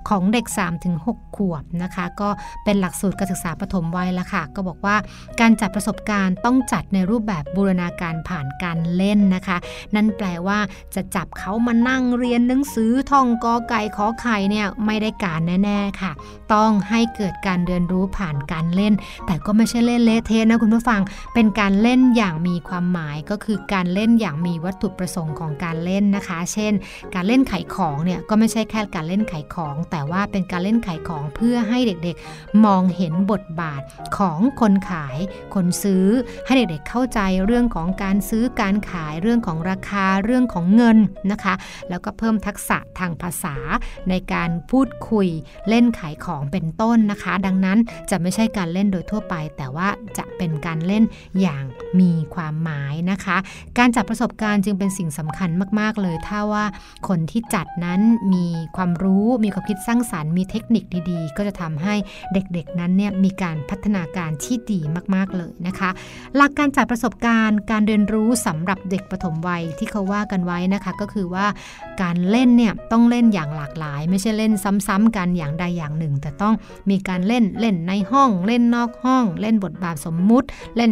[0.10, 0.45] ของเด็ก
[0.91, 2.30] 3-6 ขวบนะคะ ก็
[2.64, 4.95] เป็นหลักสูตรการศึกษาปฐมวัยละค่ะ ก็บอกว่า
[5.39, 9.58] การจัดประสบการณ์ต้องจัดในรูปแบบบูรณาการผ่านการเล่นนะคะ
[9.95, 10.60] นั่นแปลว่า
[10.95, 16.12] จะจับเขามานั่งเรียนหนังสือท่องกอไก่ขอไข่เนี่ยไม่ได้การแน่ๆค่ะ
[16.54, 18.93] ต้องให้เกิดการเรียนรู้ผ่านการเล่น
[19.26, 21.01] แต่ก็ไม่ใช่เล่นเละเทะนะคุณผู้ฟัง
[21.34, 26.73] เป็นการเล่นอย่างมีความหมายก็คือการเล่นอย่างมีวัตถุประสงค์ของการเล่นนะคะ เช่น
[27.15, 33.81] การเล่นไขของเนี่ยก็ไม่ใช่แค่การเล่นไขของ แต่ว่าเป็นการเล่นไขของเพื่อให้เด็กๆ มองเห็นบทบาท
[34.17, 35.17] ของคนขาย
[35.53, 36.05] คนซื้อ
[36.45, 40.97] ให้เด็กๆเข้าใจเรื่องของการซื้อการขายเรื่องของราคาเรื่องของเงิน
[41.31, 41.53] นะคะ
[41.89, 43.55] แล้วก็เพิ่มทักษะทางภาษา
[44.09, 45.27] ในการพูดคุย
[45.69, 47.77] เล่นขายของเป็นต้นนะคะ ดังนั้น
[48.09, 49.87] จะไม่ใช่การเล่นโดยทั่วไป แต่ว่า
[50.17, 51.03] จะเป็นการเล่น
[51.41, 51.63] อย่าง
[51.99, 53.37] มีความหมายนะคะ
[53.77, 56.65] การจัดประสบการณ์จึงเป็นสิ่งสำคัญมาก ๆ เลย ถ้าว่า
[57.07, 58.01] คนที่จัดนั้น
[58.34, 61.95] มีความรู้มีความคิดสร้างสารรค์มีเทคนิคดีๆ ก็จะทำให้
[62.34, 64.79] เด็กๆนั้นเนี่ยมีการพัฒนาการที่ดี
[65.15, 65.89] มาก ๆ เลยนะคะ
[66.36, 71.45] หลักการจัดประสบการณ์ การเรียนรู้สำหรับเด็กปฐมวัยที่เขาว่ากันไว้นะคะ ก็คือว่า
[72.01, 74.53] การเล่นเนี่ยต้องเล่นอย่างหลากหลาย ไม่ใช่เล่น
[74.88, 76.53] ซ้ำๆกันอย่างใดอย่างหนึ่ง แต่ต้อง
[76.89, 80.91] มีการเล่นเล่นในห้อง เล่นนอกห้อง เล่นบทบาทสมมุติ เล่น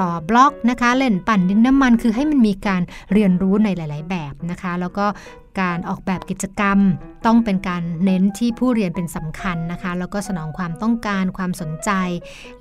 [0.00, 2.82] ต่อบล็อกนะคะ เล่นปั่นดินน้ำมันคือให้มันมีการ
[3.12, 5.06] เรียนรู้ในหลาย ๆ แบบนะคะ แล้วก็
[5.60, 6.78] การออกแบบกิจกรรม
[7.26, 11.90] ต้องเป็นการเน้นที่ผู้เรียนเป็นสำคัญนะคะ แล้วก็สนองความต้องการความสนใจ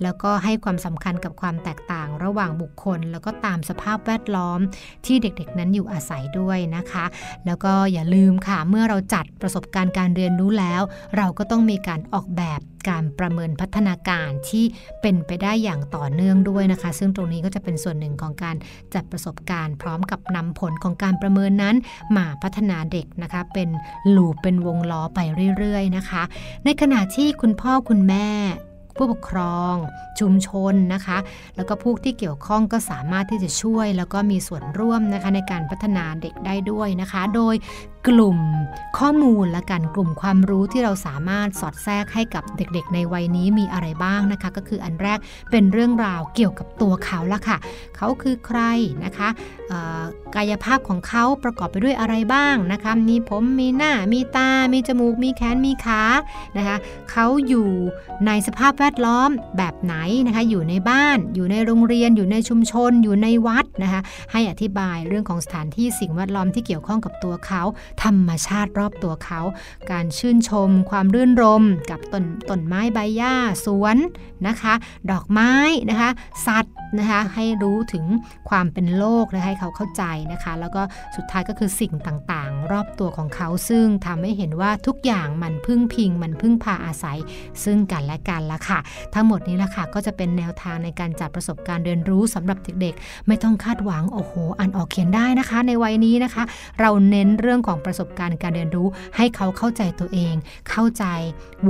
[0.03, 4.59] แล้วก็ให้ความสำคัญกับความแตกต่างระหว่างบุคคล แล้วก็ตามสภาพแวดล้อม
[5.05, 7.05] ที่เด็กๆ นั้นอยู่อาศัยด้วยนะคะ
[7.45, 10.81] แล้วก็อย่าลืมค่ะเมื่อเราจัดประสบการณ์การเรียนรู้แล้ว
[11.17, 14.65] เราก็ต้องมีการออกแบบ การประเมินพัฒนาการที่
[15.01, 18.55] เป็นไปได้อย่างต่อเนื่องด้วยนะคะ ซึ่งตรงนี้ก็จะเป็นส่วนหนึ่งของการ
[18.93, 21.75] จัดประสบการณ์พร้อมกับนำผลของการประเมินนั้น
[22.17, 23.69] มาพัฒนาเด็กนะคะ เป็น
[24.15, 25.19] ลูปเป็นวงล้อไป
[25.57, 26.23] เรื่อยๆนะคะ
[26.65, 28.29] ในขณะที่คุณพ่อคุณแม่
[28.97, 29.73] ผู้ปกครอง
[30.19, 31.17] ชุมชนนะคะ
[31.55, 37.55] แล้วก็ผู้ที่เกี่ยวข้องก็สามารถที่จะช่วย แล้วก็มีส่วนร่วมนะคะในการพัฒนาเด็กได้ด้วยนะคะ โดย
[38.07, 38.39] กลุ่ม
[38.97, 45.19] ข้อมูลและกันกลุ่มความรู้ที่เราสามารถสอดแทรกให้กับเด็กๆ ในวัยนี้มีอะไรบ้างนะคะ ก็คืออันแรก
[45.51, 47.57] เป็นเรื่องราวเกี่ยวกับตัวเขาละค่ะ
[47.95, 48.59] เขาคือใคร
[49.05, 49.29] นะคะ
[50.35, 56.03] กายภาพของเขาประกอบไปด้วยอะไรบ้างนะคะมีผมมีหน้ามีตา มีจมูก มีแขนมีขา
[56.57, 56.75] นะคะ
[57.11, 57.67] เขาอยู่
[58.25, 59.95] ในสภาพแวดล้อมแบบไหน
[60.27, 64.01] นะคะอยู่ในบ้าน อยู่ในโรงเรียน อยู่ในชุมชน อยู่ในวัดนะคะ
[64.31, 67.61] ให้อธิบายเรื่องของสถานที่สิ่งแวดล้อมที่เกี่ยวข้องกับตัวเขา
[68.03, 69.41] ธรรมชาติรอบตัวเขา
[69.91, 73.35] การชื่นชม ความรื่นรม กับต้นต้นไม้ใบหญ้า
[73.65, 73.97] สวน
[74.47, 74.73] นะคะ
[75.11, 75.51] ดอกไม้
[75.89, 76.09] นะคะ
[76.47, 78.05] สัตว์นะคะให้รู้ถึง
[78.49, 80.81] ความเป็นโลกและให้เขาเข้าใจนะคะ แล้วก็
[81.15, 87.17] สุดท้ายก็คือสิ่งต่างๆ รอบตัวของเขาซึ่งทำให้เห็นว่าทุกอย่างมันพึ่งพิง มันพึ่งพาอาศัย
[87.63, 88.79] ซึ่งกันและกันละค่ะ
[89.13, 96.43] ทั้งหมดนี้ละค่ะก็จะเป็นแนวทางในการจัดประสบการณ์เรียนรู้สำหรับเด็กๆ ไม่ต้องคาดหวังโอ้โหอ่านออกเขียนได้นะคะ ในวัยนี้นะคะ
[96.79, 100.33] เราเน้นเรื่องของประสบการณ์การเรียนรู้ ให้เขาเข้าใจตัวเอง
[100.69, 101.05] เข้าใจ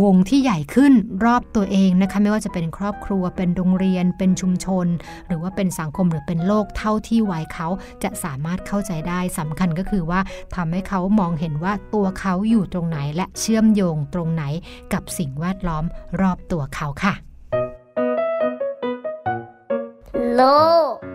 [0.01, 0.93] วงที่ใหญ่ขึ้น
[1.25, 4.87] รอบตัวเองนะคะไม่ว่าจะเป็นครอบครัว เป็นโรงเรียน เป็นชุมชน
[5.27, 7.67] หรือว่าเป็นสังคมหรือเป็นโลกเท่าที่วัยเขา
[8.03, 10.19] จะสามารถเข้าใจได้สำคัญก็คือว่า
[10.55, 14.43] ทำให้เขามองเห็นว่าตัวเขาอยู่ตรงไหนและเชื่อมโยงตรงไหน
[14.93, 15.85] กับสิ่งแวดล้อม
[16.21, 17.13] รอบตัวเขาค่ะ
[20.33, 20.41] โล
[20.93, 21.14] บ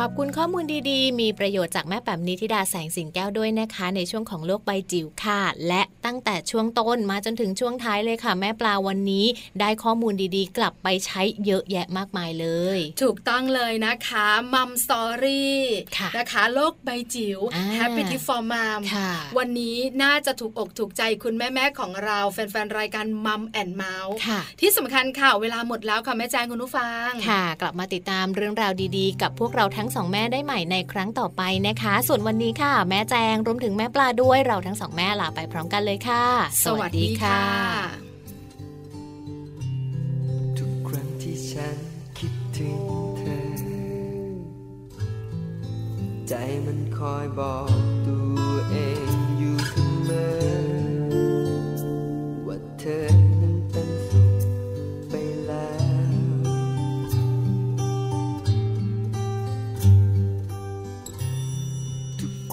[0.00, 9.26] ขอบคุณข้อมูลดีๆ มีประโยชน์จากแม่แป๋มนิธิดาแสงสิงแก้วด้วยนะคะ ในช่วงของโลกใบจิ๋วค่ะ และตั้งแต่ช่วงต้นมาจนถึงช่วงท้ายเลยค่ะ แม่ปลาวันนี้
[9.60, 15.58] ได้ข้อมูลดีๆ กลับไปใช้เยอะแยะมากมายเลย ถูกต้องเลยนะคะมัมสตอรี่
[16.16, 17.38] นะคะโลกใบจิ๋ว
[17.78, 18.80] Happy t i for Mom
[19.38, 24.14] วันนี้น่าจะถูกอกถูกใจคุณแม่ๆของเราแฟนๆรายการมัมแอนเมาส์
[24.60, 36.24] ที่สำคัญค่ะเวลาหมดแล้วค่ะแม่แจ้งคุณผู้ฟังค่ะ กลับมาติดตามเรื่องราวดีๆ กับพวกเราทั้ง้งสองแม่ได้ใหม่ในครั้งต่อไปนะคะ ส่วนวันนี้ค่ะ แม่แจงรวมถึงแม่ปลาด้วยเราทั้งสองแม่ลาไปพร้อมกันเลยค่ะ
[36.64, 37.40] สวัสดีค่ะ
[40.58, 41.78] ทุกครั้งที่ฉัน
[42.18, 42.80] คิดถึง
[43.18, 43.40] เธอ
[46.28, 46.34] ใจ
[46.66, 47.93] มันคอยบอก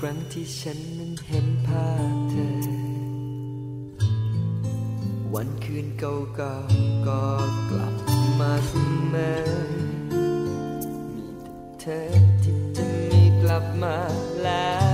[0.03, 2.49] ครั้งที่ฉันนั้นเห็นภาพเธอ
[5.33, 6.41] วันคืนเก่าๆก
[7.07, 7.23] ก็
[7.69, 7.95] กลับ
[8.39, 8.71] มาเส
[9.13, 9.39] มอ
[11.13, 12.01] มีแต่เธอ
[12.43, 13.95] ที่จะมีกลับมา
[14.43, 14.90] แล้ว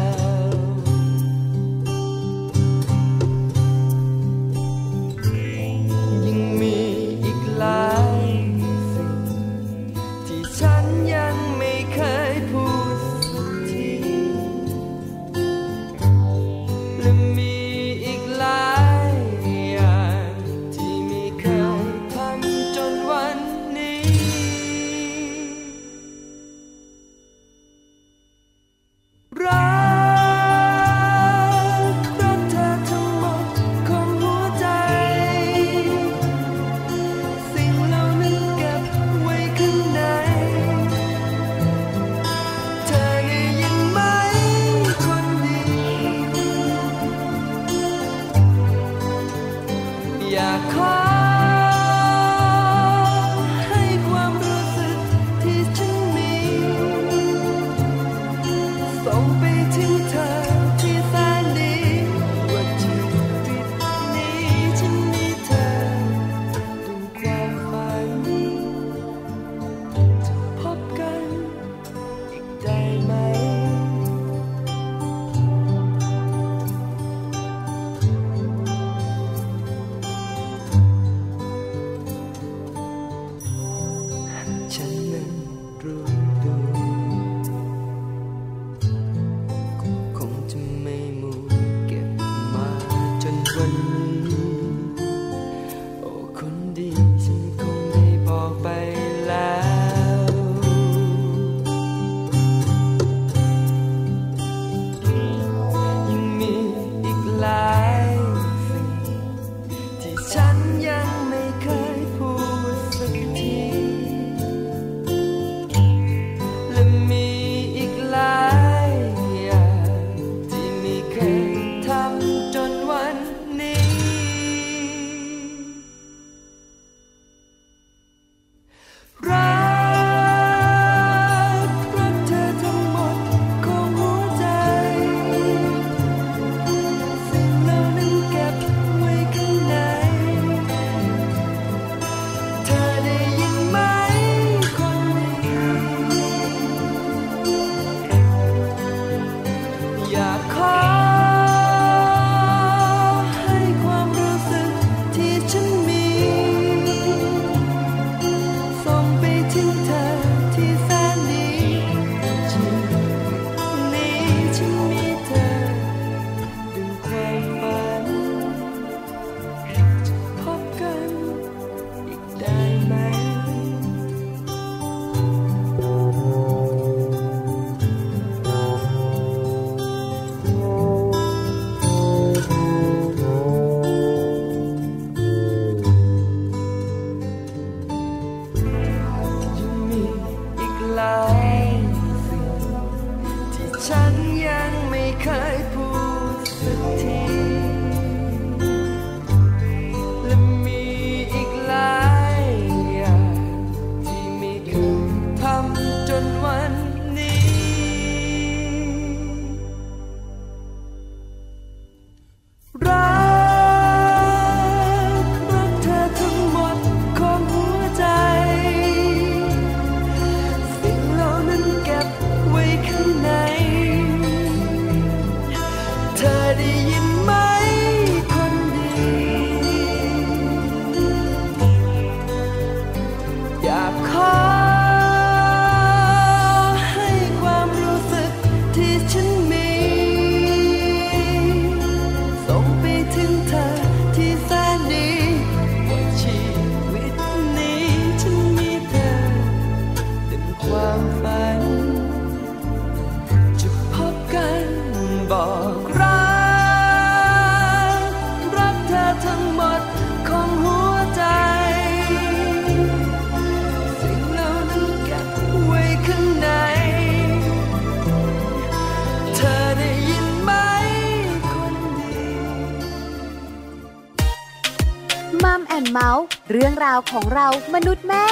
[277.17, 278.25] ของเรามนุษย์แม่